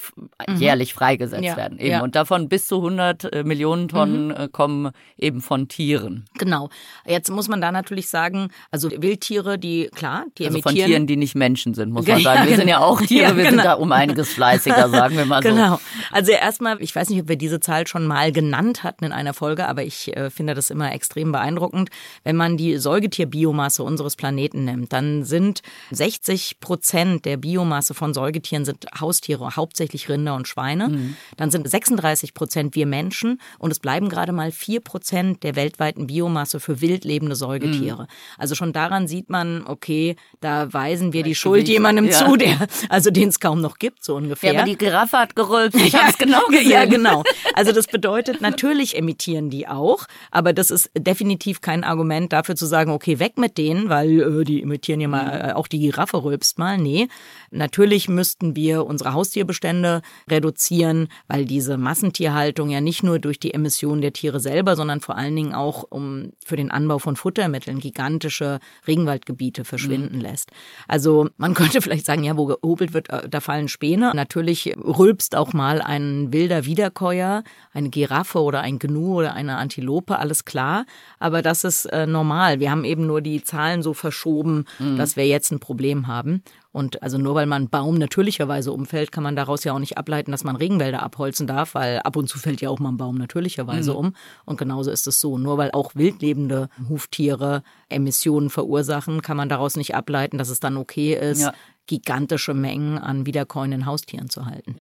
mhm. 0.47 0.55
jährlich 0.57 0.93
freigesetzt 0.93 1.43
ja, 1.43 1.57
werden. 1.57 1.79
Eben. 1.79 1.91
Ja. 1.91 2.03
Und 2.03 2.15
davon 2.15 2.49
bis 2.49 2.67
zu 2.67 2.77
100 2.77 3.23
äh, 3.33 3.43
Millionen 3.43 3.87
Tonnen 3.87 4.27
mhm. 4.27 4.51
Kommen 4.51 4.91
eben 5.17 5.41
von 5.41 5.67
Tieren. 5.67 6.25
Genau. 6.37 6.69
Jetzt 7.05 7.29
muss 7.29 7.47
man 7.47 7.61
da 7.61 7.71
natürlich 7.71 8.09
sagen, 8.09 8.49
also 8.71 8.89
Wildtiere, 8.91 9.57
die, 9.57 9.89
klar, 9.93 10.25
die 10.37 10.45
also 10.45 10.57
emittieren. 10.57 10.77
von 10.77 10.87
Tieren, 10.87 11.07
die 11.07 11.17
nicht 11.17 11.35
Menschen 11.35 11.73
sind, 11.73 11.91
muss 11.91 12.07
man 12.07 12.21
sagen. 12.21 12.41
Wir 12.41 12.45
genau. 12.45 12.57
sind 12.57 12.67
ja 12.67 12.79
auch 12.79 13.01
Tiere, 13.05 13.35
wir 13.35 13.45
genau. 13.45 13.49
sind 13.49 13.65
da 13.65 13.73
um 13.73 13.91
einiges 13.91 14.33
fleißiger, 14.33 14.89
sagen 14.91 15.17
wir 15.17 15.25
mal 15.25 15.41
so. 15.41 15.49
Genau. 15.49 15.79
Also 16.11 16.31
erstmal, 16.31 16.81
ich 16.81 16.95
weiß 16.95 17.09
nicht, 17.09 17.21
ob 17.21 17.29
wir 17.29 17.37
diese 17.37 17.59
Zahl 17.59 17.87
schon 17.87 18.05
mal 18.05 18.31
genannt 18.31 18.83
hatten 18.83 19.05
in 19.05 19.11
einer 19.11 19.33
Folge, 19.33 19.67
aber 19.67 19.83
ich 19.83 20.15
äh, 20.15 20.29
finde 20.29 20.53
das 20.53 20.69
immer 20.69 20.91
extrem 20.93 21.31
beeindruckend. 21.31 21.89
Wenn 22.23 22.35
man 22.35 22.57
die 22.57 22.77
Säugetierbiomasse 22.77 23.83
unseres 23.83 24.15
Planeten 24.15 24.65
nimmt, 24.65 24.93
dann 24.93 25.23
sind 25.23 25.61
60 25.91 26.59
Prozent 26.59 27.25
der 27.25 27.37
Biomasse 27.37 27.93
von 27.93 28.13
Säugetieren 28.13 28.65
sind 28.65 28.85
Haustiere, 28.99 29.55
hauptsächlich 29.55 30.09
Rinder 30.09 30.35
und 30.35 30.47
Schweine. 30.47 30.89
Mhm. 30.89 31.17
Dann 31.37 31.51
sind 31.51 31.69
36 31.69 32.33
Prozent 32.33 32.75
wir 32.75 32.85
Menschen 32.85 33.41
und 33.59 33.71
es 33.71 33.79
bleiben 33.79 34.09
gerade 34.09 34.31
mal 34.31 34.51
4 34.51 34.81
Prozent 34.81 35.43
der 35.43 35.55
weltweiten 35.55 36.07
Biomasse 36.07 36.59
für 36.59 36.81
wildlebende 36.81 37.35
Säugetiere. 37.35 38.03
Mhm. 38.03 38.07
Also 38.37 38.55
schon 38.55 38.73
daran 38.73 39.07
sieht 39.07 39.29
man, 39.29 39.65
okay, 39.65 40.15
da 40.39 40.71
weisen 40.73 41.13
wir 41.13 41.23
die 41.23 41.35
Schuld 41.35 41.67
jemandem 41.67 42.05
ja. 42.05 42.11
zu, 42.11 42.35
der, 42.35 42.67
also 42.89 43.11
den 43.11 43.29
es 43.29 43.39
kaum 43.39 43.61
noch 43.61 43.77
gibt, 43.77 44.03
so 44.03 44.15
ungefähr. 44.15 44.53
Ja, 44.53 44.61
aber 44.61 44.69
die 44.69 44.77
Giraffe 44.77 45.17
hat 45.17 45.35
gerülpst. 45.35 45.79
Ich 45.79 45.95
habe 45.99 46.09
es 46.09 46.17
genau 46.17 46.45
gesehen. 46.47 46.71
Ja, 46.71 46.85
genau. 46.85 47.23
Also 47.53 47.71
das 47.71 47.87
bedeutet, 47.97 48.41
natürlich 48.41 48.97
emittieren 48.97 49.49
die 49.49 49.67
auch, 49.67 50.05
aber 50.31 50.53
das 50.53 50.71
ist 50.71 50.91
definitiv 50.97 51.61
kein 51.61 51.83
Argument 51.83 52.33
dafür 52.33 52.55
zu 52.55 52.65
sagen, 52.65 52.91
okay, 52.91 53.19
weg 53.19 53.37
mit 53.37 53.57
denen, 53.57 53.89
weil 53.89 54.41
äh, 54.41 54.43
die 54.43 54.61
emittieren 54.61 55.01
ja 55.01 55.07
mal, 55.07 55.25
mhm. 55.25 55.49
äh, 55.49 55.53
auch 55.53 55.67
die 55.67 55.79
Giraffe 55.79 56.23
rülpst 56.23 56.59
mal. 56.59 56.77
Nee, 56.77 57.07
natürlich 57.51 58.09
müssten 58.09 58.55
wir 58.55 58.85
unsere 58.87 59.13
Haustierbestände 59.13 60.01
reduzieren, 60.29 61.07
weil 61.27 61.45
diese 61.45 61.77
Massentierhaltung 61.77 62.69
ja 62.69 62.81
nicht 62.81 63.03
nur 63.03 63.19
durch 63.19 63.39
die 63.39 63.53
Emissionen 63.53 64.01
der 64.01 64.13
Tiere 64.13 64.39
selber, 64.39 64.75
sondern 64.75 65.01
vor 65.01 65.17
allen 65.17 65.35
Dingen 65.35 65.53
auch 65.53 65.83
um 65.89 66.31
für 66.43 66.55
den 66.55 66.71
Anbau 66.71 66.99
von 66.99 67.15
Futtermitteln 67.15 67.79
gigantische 67.79 68.59
Regenwaldgebiete 68.87 69.65
verschwinden 69.65 70.17
mhm. 70.17 70.21
lässt. 70.21 70.51
Also 70.87 71.29
man 71.37 71.53
könnte 71.55 71.81
vielleicht 71.81 72.05
sagen, 72.05 72.23
ja, 72.23 72.37
wo 72.37 72.45
gehobelt 72.45 72.93
wird, 72.93 73.09
äh, 73.09 73.29
da 73.29 73.39
fallen 73.39 73.67
Späne. 73.67 74.11
Natürlich 74.15 74.73
rülpst 74.77 75.35
auch 75.35 75.53
mal 75.53 75.81
ein 75.81 76.31
wilder 76.33 76.65
Wiederkäuer, 76.65 77.43
eine 77.73 77.89
Giraffe 77.89 78.41
oder 78.41 78.61
ein 78.61 78.79
Gnu 78.79 79.17
oder 79.17 79.33
eine 79.33 79.57
Antilope, 79.57 80.17
alles 80.17 80.45
klar. 80.45 80.85
Aber 81.19 81.41
das 81.41 81.63
ist 81.63 81.85
äh, 81.85 82.07
normal. 82.07 82.59
Wir 82.59 82.71
haben 82.71 82.83
eben 82.83 83.05
nur 83.05 83.21
die 83.21 83.43
Zahlen 83.43 83.83
so 83.83 83.93
verschoben, 83.93 84.65
mhm. 84.79 84.97
dass 84.97 85.15
wir 85.15 85.27
jetzt 85.27 85.51
ein 85.51 85.59
Problem 85.59 86.07
haben. 86.07 86.43
Und 86.71 87.01
also 87.01 87.17
nur 87.17 87.35
weil 87.35 87.45
man 87.45 87.69
Baum 87.69 87.97
natürlicherweise 87.97 88.71
umfällt, 88.71 89.11
kann 89.11 89.23
man 89.23 89.35
daraus 89.35 89.63
ja 89.63 89.73
auch 89.73 89.79
nicht 89.79 89.97
ableiten, 89.97 90.31
dass 90.31 90.43
man 90.43 90.55
Regenwälder 90.55 91.01
abholzen 91.01 91.47
darf, 91.47 91.75
weil 91.75 91.99
ab 91.99 92.15
und 92.15 92.27
zu 92.27 92.37
fällt 92.37 92.61
ja 92.61 92.69
auch 92.69 92.79
mal 92.79 92.89
ein 92.89 92.97
Baum 92.97 93.17
natürlicherweise 93.17 93.91
mhm. 93.91 93.97
um. 93.97 94.15
Und 94.45 94.57
genauso 94.57 94.91
ist 94.91 95.07
es 95.07 95.19
so. 95.19 95.37
Nur 95.37 95.57
weil 95.57 95.71
auch 95.71 95.95
wildlebende 95.95 96.69
Huftiere 96.89 97.63
Emissionen 97.89 98.49
verursachen, 98.49 99.21
kann 99.21 99.37
man 99.37 99.49
daraus 99.49 99.75
nicht 99.75 99.95
ableiten, 99.95 100.37
dass 100.37 100.49
es 100.49 100.59
dann 100.59 100.77
okay 100.77 101.13
ist, 101.13 101.41
ja. 101.41 101.53
gigantische 101.87 102.53
Mengen 102.53 102.97
an 102.97 103.25
wiederkäuenden 103.25 103.85
Haustieren 103.85 104.29
zu 104.29 104.45
halten. 104.45 104.77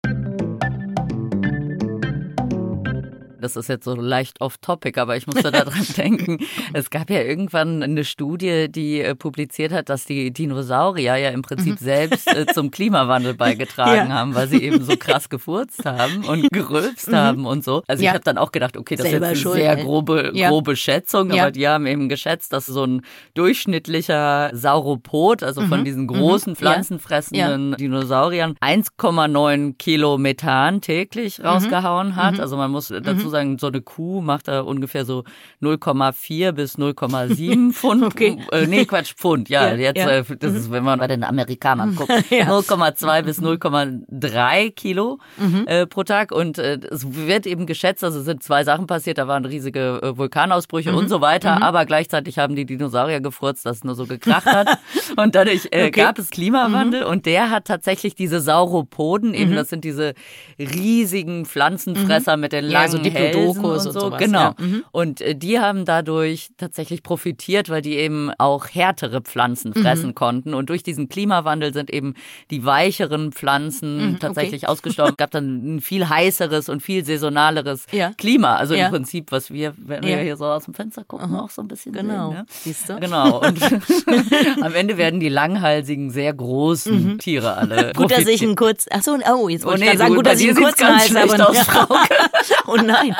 Das 3.40 3.56
ist 3.56 3.68
jetzt 3.68 3.84
so 3.84 3.94
leicht 3.94 4.40
off-topic, 4.40 5.00
aber 5.00 5.16
ich 5.16 5.26
musste 5.26 5.50
daran 5.50 5.86
denken. 5.96 6.38
Es 6.72 6.90
gab 6.90 7.10
ja 7.10 7.22
irgendwann 7.22 7.82
eine 7.82 8.04
Studie, 8.04 8.70
die 8.70 9.00
äh, 9.00 9.14
publiziert 9.14 9.72
hat, 9.72 9.88
dass 9.88 10.04
die 10.04 10.32
Dinosaurier 10.32 11.16
ja 11.16 11.30
im 11.30 11.42
Prinzip 11.42 11.80
mhm. 11.80 11.84
selbst 11.84 12.26
äh, 12.28 12.46
zum 12.46 12.70
Klimawandel 12.80 13.34
beigetragen 13.34 14.08
ja. 14.10 14.14
haben, 14.14 14.34
weil 14.34 14.48
sie 14.48 14.62
eben 14.62 14.82
so 14.82 14.96
krass 14.96 15.28
gefurzt 15.28 15.84
haben 15.84 16.24
und 16.24 16.48
gerülpst 16.52 17.08
mhm. 17.08 17.16
haben 17.16 17.46
und 17.46 17.64
so. 17.64 17.82
Also 17.86 18.02
ja. 18.02 18.10
ich 18.10 18.14
habe 18.14 18.24
dann 18.24 18.38
auch 18.38 18.52
gedacht, 18.52 18.76
okay, 18.76 18.96
das 18.96 19.08
Selber 19.08 19.30
ist 19.30 19.42
jetzt 19.42 19.46
eine 19.46 19.54
sehr 19.54 19.76
grobe, 19.76 20.32
ja. 20.34 20.48
grobe 20.48 20.76
Schätzung, 20.76 21.32
aber 21.32 21.50
die 21.50 21.66
haben 21.66 21.86
eben 21.86 22.08
geschätzt, 22.08 22.52
dass 22.52 22.66
so 22.66 22.84
ein 22.84 23.02
durchschnittlicher 23.34 24.50
Sauropod, 24.52 25.42
also 25.42 25.62
mhm. 25.62 25.68
von 25.68 25.84
diesen 25.84 26.06
großen 26.06 26.56
pflanzenfressenden 26.56 27.76
Dinosauriern, 27.76 28.56
1,9 28.60 29.76
Kilo 29.78 30.18
Methan 30.18 30.80
täglich 30.80 31.38
mhm. 31.38 31.46
rausgehauen 31.46 32.16
hat. 32.16 32.34
Mhm. 32.34 32.40
Also 32.40 32.56
man 32.56 32.70
muss 32.70 32.88
dazu 32.88 33.29
sagen, 33.30 33.58
so 33.58 33.68
eine 33.68 33.80
Kuh 33.80 34.20
macht 34.20 34.48
da 34.48 34.60
ungefähr 34.60 35.04
so 35.04 35.24
0,4 35.62 36.52
bis 36.52 36.76
0,7 36.76 37.72
Pfund. 37.72 38.04
okay. 38.04 38.38
Äh, 38.52 38.66
nee, 38.66 38.84
Quatsch, 38.84 39.14
Pfund. 39.14 39.48
Ja, 39.48 39.68
ja 39.68 39.76
jetzt, 39.76 39.98
ja. 39.98 40.10
Äh, 40.10 40.24
das 40.38 40.54
ist, 40.54 40.70
wenn 40.70 40.84
man 40.84 40.98
bei 40.98 41.06
den 41.06 41.24
Amerikanern 41.24 41.94
guckt, 41.94 42.12
ja. 42.30 42.46
0,2 42.46 43.22
bis 43.22 43.40
0,3 43.40 44.70
Kilo 44.72 45.18
mhm. 45.38 45.64
äh, 45.66 45.86
pro 45.86 46.02
Tag. 46.02 46.32
Und 46.32 46.58
äh, 46.58 46.78
es 46.90 47.14
wird 47.14 47.46
eben 47.46 47.66
geschätzt, 47.66 48.04
also 48.04 48.18
es 48.20 48.24
sind 48.24 48.42
zwei 48.42 48.64
Sachen 48.64 48.86
passiert, 48.86 49.18
da 49.18 49.28
waren 49.28 49.44
riesige 49.44 50.00
äh, 50.02 50.16
Vulkanausbrüche 50.16 50.92
mhm. 50.92 50.98
und 50.98 51.08
so 51.08 51.20
weiter, 51.20 51.56
mhm. 51.56 51.62
aber 51.62 51.86
gleichzeitig 51.86 52.38
haben 52.38 52.56
die 52.56 52.66
Dinosaurier 52.66 53.20
gefurzt, 53.20 53.66
dass 53.66 53.78
es 53.78 53.84
nur 53.84 53.94
so 53.94 54.06
gekracht 54.06 54.46
hat. 54.46 54.78
und 55.16 55.34
dadurch 55.34 55.66
okay. 55.66 55.90
gab 55.90 56.18
es 56.18 56.30
Klimawandel 56.30 57.04
mhm. 57.04 57.10
und 57.10 57.26
der 57.26 57.50
hat 57.50 57.66
tatsächlich 57.66 58.14
diese 58.14 58.40
Sauropoden, 58.40 59.34
eben 59.34 59.52
mhm. 59.52 59.56
das 59.56 59.68
sind 59.68 59.84
diese 59.84 60.14
riesigen 60.58 61.46
Pflanzenfresser 61.46 62.36
mhm. 62.36 62.40
mit 62.40 62.52
den 62.52 62.64
langen 62.64 62.86
ja, 62.86 62.88
so 62.88 62.98
Diplodocus 63.28 63.86
und, 63.86 63.92
so. 63.92 64.00
Sowas, 64.00 64.18
genau. 64.18 64.38
Ja. 64.40 64.54
Mhm. 64.58 64.84
Und 64.92 65.20
äh, 65.20 65.34
die 65.34 65.58
haben 65.58 65.84
dadurch 65.84 66.50
tatsächlich 66.56 67.02
profitiert, 67.02 67.68
weil 67.68 67.82
die 67.82 67.96
eben 67.96 68.30
auch 68.38 68.68
härtere 68.68 69.20
Pflanzen 69.20 69.72
mhm. 69.74 69.82
fressen 69.82 70.08
mhm. 70.08 70.14
konnten. 70.14 70.54
Und 70.54 70.70
durch 70.70 70.82
diesen 70.82 71.08
Klimawandel 71.08 71.72
sind 71.72 71.90
eben 71.90 72.14
die 72.50 72.64
weicheren 72.64 73.32
Pflanzen 73.32 74.12
mhm, 74.12 74.18
tatsächlich 74.18 74.64
okay. 74.64 74.72
ausgestorben. 74.72 75.12
Es 75.12 75.16
gab 75.16 75.30
dann 75.30 75.76
ein 75.76 75.80
viel 75.80 76.08
heißeres 76.08 76.68
und 76.68 76.82
viel 76.82 77.04
saisonaleres 77.04 77.86
ja. 77.92 78.12
Klima. 78.16 78.56
Also 78.56 78.74
ja. 78.74 78.86
im 78.86 78.92
Prinzip, 78.92 79.32
was 79.32 79.50
wir, 79.50 79.74
wenn 79.76 80.02
wir 80.02 80.18
hier 80.18 80.36
so 80.36 80.46
aus 80.46 80.64
dem 80.64 80.74
Fenster 80.74 81.04
gucken, 81.04 81.34
auch 81.34 81.50
so 81.50 81.62
ein 81.62 81.68
bisschen 81.68 81.92
genau. 81.92 82.30
sehen. 82.30 82.38
Ne? 82.38 82.46
Siehst 82.48 82.88
du? 82.88 83.00
Genau. 83.00 83.40
Und 83.40 83.58
am 84.62 84.74
Ende 84.74 84.96
werden 84.96 85.20
die 85.20 85.28
langhalsigen, 85.28 86.10
sehr 86.10 86.32
großen 86.32 87.12
mhm. 87.12 87.18
Tiere 87.18 87.56
alle. 87.56 87.92
Gut, 87.94 88.10
dass 88.10 88.26
ich 88.26 88.42
einen 88.42 88.56
kurz. 88.56 88.86
Ach 88.90 89.02
so, 89.02 89.12
oh, 89.12 89.48
jetzt 89.48 89.64
wollte 89.64 89.82
oh, 89.82 89.84
nee, 89.84 89.92
ich 89.92 89.98
sagen, 89.98 90.14
gut, 90.14 90.26
dass 90.26 90.40
ich 90.40 90.48
einen 90.48 90.58
kurzen 90.58 90.86
Hals 90.86 91.14
habe. 91.14 91.96
Oh 92.70 92.76
nein, 92.76 93.16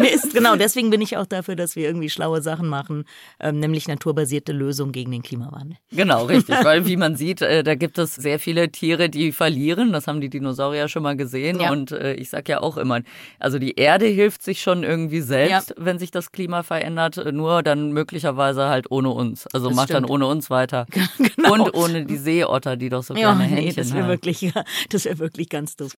Mist. 0.00 0.32
Genau, 0.34 0.54
deswegen 0.54 0.90
bin 0.90 1.00
ich 1.00 1.16
auch 1.16 1.26
dafür, 1.26 1.56
dass 1.56 1.74
wir 1.74 1.84
irgendwie 1.84 2.10
schlaue 2.10 2.42
Sachen 2.42 2.68
machen, 2.68 3.04
ähm, 3.40 3.58
nämlich 3.58 3.88
naturbasierte 3.88 4.52
Lösungen 4.52 4.92
gegen 4.92 5.10
den 5.10 5.22
Klimawandel. 5.22 5.78
Genau, 5.90 6.26
richtig. 6.26 6.54
Weil 6.62 6.86
wie 6.86 6.96
man 6.96 7.16
sieht, 7.16 7.42
äh, 7.42 7.64
da 7.64 7.74
gibt 7.74 7.98
es 7.98 8.14
sehr 8.14 8.38
viele 8.38 8.70
Tiere, 8.70 9.08
die 9.08 9.32
verlieren. 9.32 9.92
Das 9.92 10.06
haben 10.06 10.20
die 10.20 10.28
Dinosaurier 10.28 10.86
schon 10.86 11.02
mal 11.02 11.16
gesehen. 11.16 11.60
Ja. 11.60 11.72
Und 11.72 11.90
äh, 11.90 12.14
ich 12.14 12.30
sage 12.30 12.52
ja 12.52 12.60
auch 12.60 12.76
immer, 12.76 13.00
also 13.40 13.58
die 13.58 13.74
Erde 13.74 14.06
hilft 14.06 14.42
sich 14.42 14.62
schon 14.62 14.84
irgendwie 14.84 15.22
selbst, 15.22 15.70
ja. 15.70 15.76
wenn 15.78 15.98
sich 15.98 16.12
das 16.12 16.30
Klima 16.30 16.62
verändert, 16.62 17.20
nur 17.32 17.64
dann 17.64 17.92
möglicherweise 17.92 18.68
halt 18.68 18.90
ohne 18.92 19.10
uns. 19.10 19.46
Also 19.52 19.68
das 19.68 19.76
macht 19.76 19.88
stimmt. 19.88 20.04
dann 20.04 20.10
ohne 20.10 20.26
uns 20.26 20.50
weiter. 20.50 20.86
genau. 21.36 21.52
Und 21.52 21.74
ohne 21.74 22.04
die 22.04 22.16
Seeotter, 22.16 22.76
die 22.76 22.90
doch 22.90 23.02
so 23.02 23.14
ja, 23.14 23.34
kleine 23.34 23.52
nee, 23.52 23.62
Händchen 23.62 23.76
das 23.76 23.94
wäre 23.94 24.08
wirklich, 24.08 24.52
das 24.90 25.04
wäre 25.04 25.18
wirklich 25.18 25.48
ganz 25.48 25.76
doof 25.76 25.94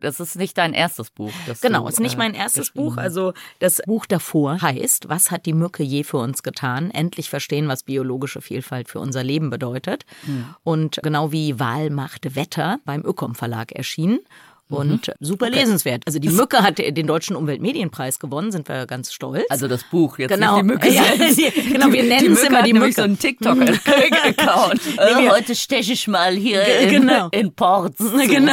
das 0.00 0.20
ist 0.20 0.36
nicht 0.36 0.56
dein 0.58 0.72
erstes 0.72 1.10
Buch. 1.10 1.32
genau, 1.60 1.82
du, 1.82 1.88
ist 1.88 2.00
nicht 2.00 2.14
äh, 2.14 2.18
mein 2.18 2.34
erstes 2.34 2.70
Buch. 2.70 2.96
Also 2.96 3.32
das 3.58 3.80
Buch 3.86 4.06
davor 4.06 4.60
heißt, 4.60 5.08
was 5.08 5.30
hat 5.30 5.46
die 5.46 5.52
Mücke 5.52 5.82
je 5.82 6.04
für 6.04 6.18
uns 6.18 6.42
getan? 6.42 6.90
Endlich 6.90 7.30
verstehen, 7.30 7.68
was 7.68 7.82
biologische 7.82 8.40
Vielfalt 8.40 8.88
für 8.88 9.00
unser 9.00 9.22
Leben 9.22 9.50
bedeutet. 9.50 10.04
Mhm. 10.26 10.54
Und 10.64 11.00
genau 11.02 11.32
wie 11.32 11.58
Wahl 11.58 11.90
macht 11.90 12.34
Wetter 12.34 12.80
beim 12.84 13.04
Ökom 13.04 13.34
Verlag 13.34 13.72
erschienen. 13.72 14.20
Und 14.70 15.08
mhm. 15.08 15.14
super 15.20 15.46
okay. 15.46 15.60
lesenswert. 15.60 16.02
Also 16.06 16.18
die 16.18 16.28
Mücke 16.28 16.58
hat 16.58 16.78
den 16.78 17.06
Deutschen 17.06 17.36
Umweltmedienpreis 17.36 18.18
gewonnen, 18.18 18.52
sind 18.52 18.68
wir 18.68 18.86
ganz 18.86 19.12
stolz. 19.14 19.46
Also 19.48 19.66
das 19.66 19.82
Buch, 19.84 20.18
jetzt 20.18 20.30
genau. 20.30 20.56
nicht 20.56 20.62
die 20.62 20.72
Mücke 20.72 20.88
ja, 20.94 21.04
die, 21.16 21.72
Genau, 21.72 21.90
wir 21.90 22.02
nennen 22.02 22.32
es 22.32 22.42
immer 22.42 22.62
die 22.62 22.74
Mücke. 22.74 22.92
so 22.92 23.02
einen 23.02 23.18
TikTok-Account. 23.18 24.80
äh, 24.98 25.30
heute 25.30 25.54
steche 25.54 25.94
ich 25.94 26.06
mal 26.06 26.34
hier 26.34 26.62
in, 26.80 26.90
genau. 26.90 27.28
in 27.30 27.52
Ports. 27.52 27.98
Genau. 28.28 28.52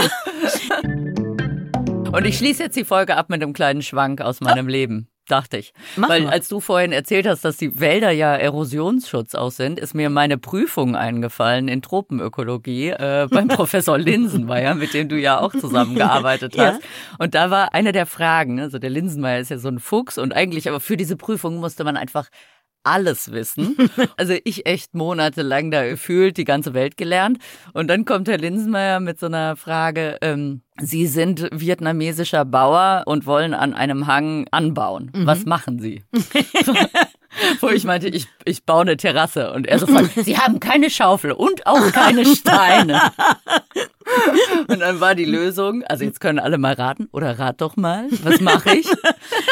Und 2.16 2.26
ich 2.26 2.38
schließe 2.38 2.64
jetzt 2.64 2.78
die 2.78 2.86
Folge 2.86 3.18
ab 3.18 3.30
mit 3.30 3.42
einem 3.42 3.54
kleinen 3.54 3.82
Schwank 3.82 4.22
aus 4.22 4.42
meinem 4.42 4.68
oh. 4.68 4.70
Leben 4.70 5.10
dachte 5.28 5.58
ich. 5.58 5.74
Mach 5.96 6.10
Weil 6.10 6.24
mal. 6.24 6.34
als 6.34 6.48
du 6.48 6.60
vorhin 6.60 6.92
erzählt 6.92 7.28
hast, 7.28 7.44
dass 7.46 7.58
die 7.58 7.80
Wälder 7.80 8.12
ja 8.12 8.36
Erosionsschutz 8.36 9.36
auch 9.36 9.52
sind, 9.52 9.80
ist 9.80 9.94
mir 9.94 10.10
meine 10.10 10.38
Prüfung 10.38 10.96
eingefallen 10.96 11.68
in 11.68 11.82
Tropenökologie 11.82 12.90
äh, 12.90 13.28
beim 13.30 13.48
Professor 13.50 13.98
Linsenmeier, 13.98 14.76
mit 14.76 14.94
dem 14.94 15.10
du 15.10 15.20
ja 15.20 15.40
auch 15.40 15.52
zusammengearbeitet 15.52 16.56
hast. 16.58 16.82
Ja. 16.82 17.16
Und 17.18 17.36
da 17.36 17.50
war 17.50 17.74
eine 17.74 17.92
der 17.92 18.06
Fragen, 18.06 18.60
also 18.60 18.80
der 18.80 18.90
Linsenmeier 18.90 19.40
ist 19.40 19.50
ja 19.50 19.58
so 19.58 19.70
ein 19.70 19.80
Fuchs 19.80 20.18
und 20.18 20.34
eigentlich 20.34 20.70
aber 20.70 20.80
für 20.80 20.98
diese 20.98 21.16
Prüfung 21.16 21.58
musste 21.58 21.84
man 21.84 21.98
einfach 21.98 22.30
alles 22.86 23.32
wissen. 23.32 23.76
Also 24.18 24.36
ich 24.44 24.66
echt 24.66 24.94
monatelang 24.94 25.72
da 25.72 25.88
gefühlt 25.88 26.38
die 26.38 26.46
ganze 26.46 26.74
Welt 26.74 26.96
gelernt. 26.96 27.40
Und 27.74 27.88
dann 27.88 28.06
kommt 28.06 28.28
Herr 28.28 28.38
Linsenmeier 28.38 29.00
mit 29.00 29.20
so 29.20 29.26
einer 29.26 29.56
Frage, 29.56 30.18
ähm, 30.22 30.62
Sie 30.80 31.08
sind 31.08 31.48
vietnamesischer 31.52 32.46
Bauer 32.46 33.04
und 33.06 33.26
wollen 33.26 33.54
an 33.54 33.74
einem 33.74 34.08
Hang 34.08 34.48
anbauen. 34.52 35.12
Mhm. 35.14 35.26
Was 35.26 35.46
machen 35.46 35.80
Sie? 35.80 36.04
Wo 37.60 37.70
ich 37.70 37.84
meinte, 37.84 38.08
ich, 38.08 38.28
ich 38.46 38.64
baue 38.66 38.82
eine 38.82 38.98
Terrasse. 38.98 39.52
Und 39.52 39.68
er 39.68 39.80
sofort, 39.80 40.10
Sie 40.16 40.38
haben 40.38 40.60
keine 40.60 40.90
Schaufel 40.90 41.32
und 41.32 41.66
auch 41.68 41.92
keine 41.92 42.26
Steine. 42.26 43.02
Und 44.68 44.80
dann 44.80 45.00
war 45.00 45.16
die 45.16 45.26
Lösung, 45.26 45.84
also 45.84 46.04
jetzt 46.04 46.20
können 46.20 46.40
alle 46.40 46.58
mal 46.58 46.74
raten, 46.74 47.08
oder 47.12 47.40
rat 47.40 47.60
doch 47.62 47.76
mal, 47.76 48.08
was 48.24 48.40
mache 48.40 48.76
ich? 48.76 48.88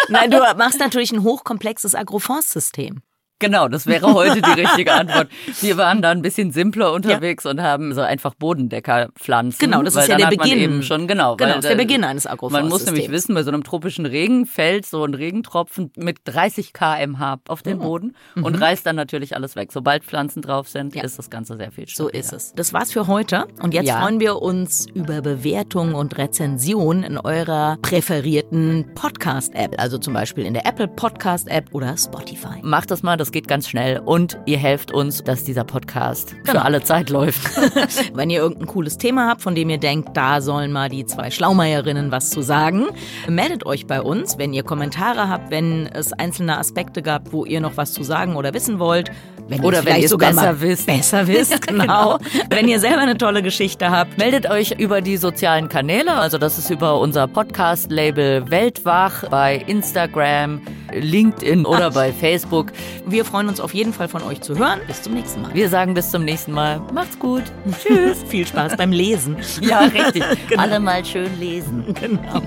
Nein, 0.09 0.29
du 0.29 0.37
machst 0.57 0.79
natürlich 0.79 1.11
ein 1.11 1.23
hochkomplexes 1.23 1.95
Agroforstsystem. 1.95 3.01
Genau, 3.39 3.67
das 3.67 3.87
wäre 3.87 4.13
heute 4.13 4.41
die 4.41 4.61
richtige 4.61 4.93
Antwort. 4.93 5.27
Wir 5.59 5.75
waren 5.75 6.01
da 6.01 6.11
ein 6.11 6.21
bisschen 6.21 6.51
simpler 6.51 6.93
unterwegs 6.93 7.43
ja. 7.43 7.51
und 7.51 7.61
haben 7.61 7.93
so 7.93 8.01
einfach 8.01 8.33
Bodendeckerpflanzen. 8.35 9.59
Genau, 9.59 9.83
das 9.83 9.95
ist 9.95 10.07
ja 10.07 10.17
der 10.17 10.27
Beginn. 10.27 10.59
Eben 10.59 10.83
schon, 10.83 11.07
genau, 11.07 11.35
genau 11.35 11.55
das 11.55 11.65
ist 11.65 11.69
der 11.69 11.75
Beginn 11.75 12.03
eines 12.03 12.25
Agroforstsystems. 12.25 12.63
Man 12.63 12.69
muss 12.69 12.85
nämlich 12.85 13.11
wissen, 13.11 13.35
bei 13.35 13.43
so 13.43 13.51
einem 13.51 13.63
tropischen 13.63 14.05
Regen 14.05 14.45
fällt 14.45 14.85
so 14.85 15.03
ein 15.03 15.13
Regentropfen 15.13 15.91
mit 15.97 16.19
30 16.23 16.71
kmh 16.73 17.39
auf 17.47 17.61
den 17.63 17.77
mhm. 17.77 17.81
Boden 17.81 18.15
mhm. 18.35 18.45
und 18.45 18.55
reißt 18.55 18.85
dann 18.85 18.95
natürlich 18.95 19.35
alles 19.35 19.55
weg. 19.55 19.71
Sobald 19.73 20.05
Pflanzen 20.05 20.41
drauf 20.41 20.69
sind, 20.69 20.95
ja. 20.95 21.03
ist 21.03 21.19
das 21.19 21.29
Ganze 21.29 21.57
sehr 21.57 21.71
viel 21.71 21.87
stabiler. 21.87 22.13
So 22.13 22.19
ist 22.19 22.33
es. 22.33 22.53
Das 22.53 22.71
war's 22.73 22.91
für 22.91 23.07
heute 23.07 23.47
und 23.61 23.73
jetzt 23.73 23.87
ja. 23.87 23.99
freuen 23.99 24.19
wir 24.19 24.41
uns 24.41 24.85
über 24.93 25.21
Bewertungen 25.21 25.95
und 25.95 26.17
Rezensionen 26.17 27.03
in 27.03 27.17
eurer 27.17 27.77
präferierten 27.81 28.85
Podcast-App, 28.95 29.75
also 29.77 29.97
zum 29.97 30.13
Beispiel 30.13 30.45
in 30.45 30.53
der 30.53 30.65
Apple 30.65 30.87
Podcast-App 30.87 31.73
oder 31.73 31.97
Spotify. 31.97 32.61
Macht 32.61 32.91
das 32.91 33.03
mal, 33.03 33.17
das 33.23 33.31
geht 33.31 33.47
ganz 33.47 33.69
schnell 33.69 34.01
und 34.03 34.37
ihr 34.45 34.57
helft 34.57 34.91
uns, 34.91 35.23
dass 35.23 35.45
dieser 35.45 35.63
Podcast 35.63 36.35
genau. 36.43 36.59
für 36.59 36.61
alle 36.63 36.83
Zeit 36.83 37.09
läuft. 37.09 37.39
Wenn 38.13 38.29
ihr 38.29 38.41
irgendein 38.41 38.67
cooles 38.67 38.97
Thema 38.97 39.29
habt, 39.29 39.41
von 39.41 39.55
dem 39.55 39.69
ihr 39.69 39.77
denkt, 39.77 40.09
da 40.17 40.41
sollen 40.41 40.73
mal 40.73 40.89
die 40.89 41.05
zwei 41.05 41.31
Schlaumeierinnen 41.31 42.11
was 42.11 42.31
zu 42.31 42.41
sagen, 42.41 42.87
meldet 43.29 43.65
euch 43.65 43.87
bei 43.87 44.01
uns. 44.01 44.37
Wenn 44.37 44.51
ihr 44.51 44.63
Kommentare 44.63 45.29
habt, 45.29 45.51
wenn 45.51 45.87
es 45.87 46.11
einzelne 46.11 46.57
Aspekte 46.57 47.01
gab, 47.01 47.31
wo 47.31 47.45
ihr 47.45 47.61
noch 47.61 47.77
was 47.77 47.93
zu 47.93 48.03
sagen 48.03 48.35
oder 48.35 48.53
wissen 48.53 48.77
wollt, 48.77 49.09
wenn 49.53 49.63
Oder 49.63 49.85
wenn 49.85 50.01
ihr 50.01 50.09
sogar 50.09 50.31
besser 50.31 50.61
wisst. 50.61 50.85
Besser 50.85 51.27
wisst, 51.27 51.61
genau. 51.67 51.83
genau. 51.83 52.19
Wenn 52.49 52.67
ihr 52.67 52.79
selber 52.79 53.01
eine 53.01 53.17
tolle 53.17 53.43
Geschichte 53.43 53.89
habt, 53.91 54.17
meldet 54.17 54.49
euch 54.49 54.71
über 54.79 55.01
die 55.01 55.17
sozialen 55.17 55.69
Kanäle. 55.69 56.13
Also 56.13 56.37
das 56.37 56.57
ist 56.57 56.69
über 56.69 56.99
unser 56.99 57.27
Podcast-Label 57.27 58.49
Weltwach 58.49 59.29
bei 59.29 59.57
Instagram, 59.67 60.61
LinkedIn 60.91 61.65
oder 61.65 61.87
Ach. 61.87 61.93
bei 61.93 62.11
Facebook. 62.11 62.71
Wir 63.05 63.25
freuen 63.25 63.47
uns 63.47 63.59
auf 63.59 63.73
jeden 63.73 63.93
Fall 63.93 64.07
von 64.07 64.23
euch 64.23 64.41
zu 64.41 64.57
hören. 64.57 64.79
Bis 64.87 65.01
zum 65.01 65.13
nächsten 65.13 65.41
Mal. 65.41 65.53
Wir 65.53 65.69
sagen 65.69 65.93
bis 65.93 66.09
zum 66.11 66.25
nächsten 66.25 66.51
Mal. 66.51 66.81
Macht's 66.93 67.17
gut. 67.19 67.43
Tschüss. 67.81 68.23
Viel 68.27 68.47
Spaß 68.47 68.77
beim 68.77 68.91
Lesen. 68.91 69.37
Ja, 69.61 69.81
richtig. 69.81 70.23
genau. 70.49 70.61
Alle 70.61 70.79
mal 70.79 71.03
schön 71.05 71.39
lesen. 71.39 71.93
Genau. 71.99 72.41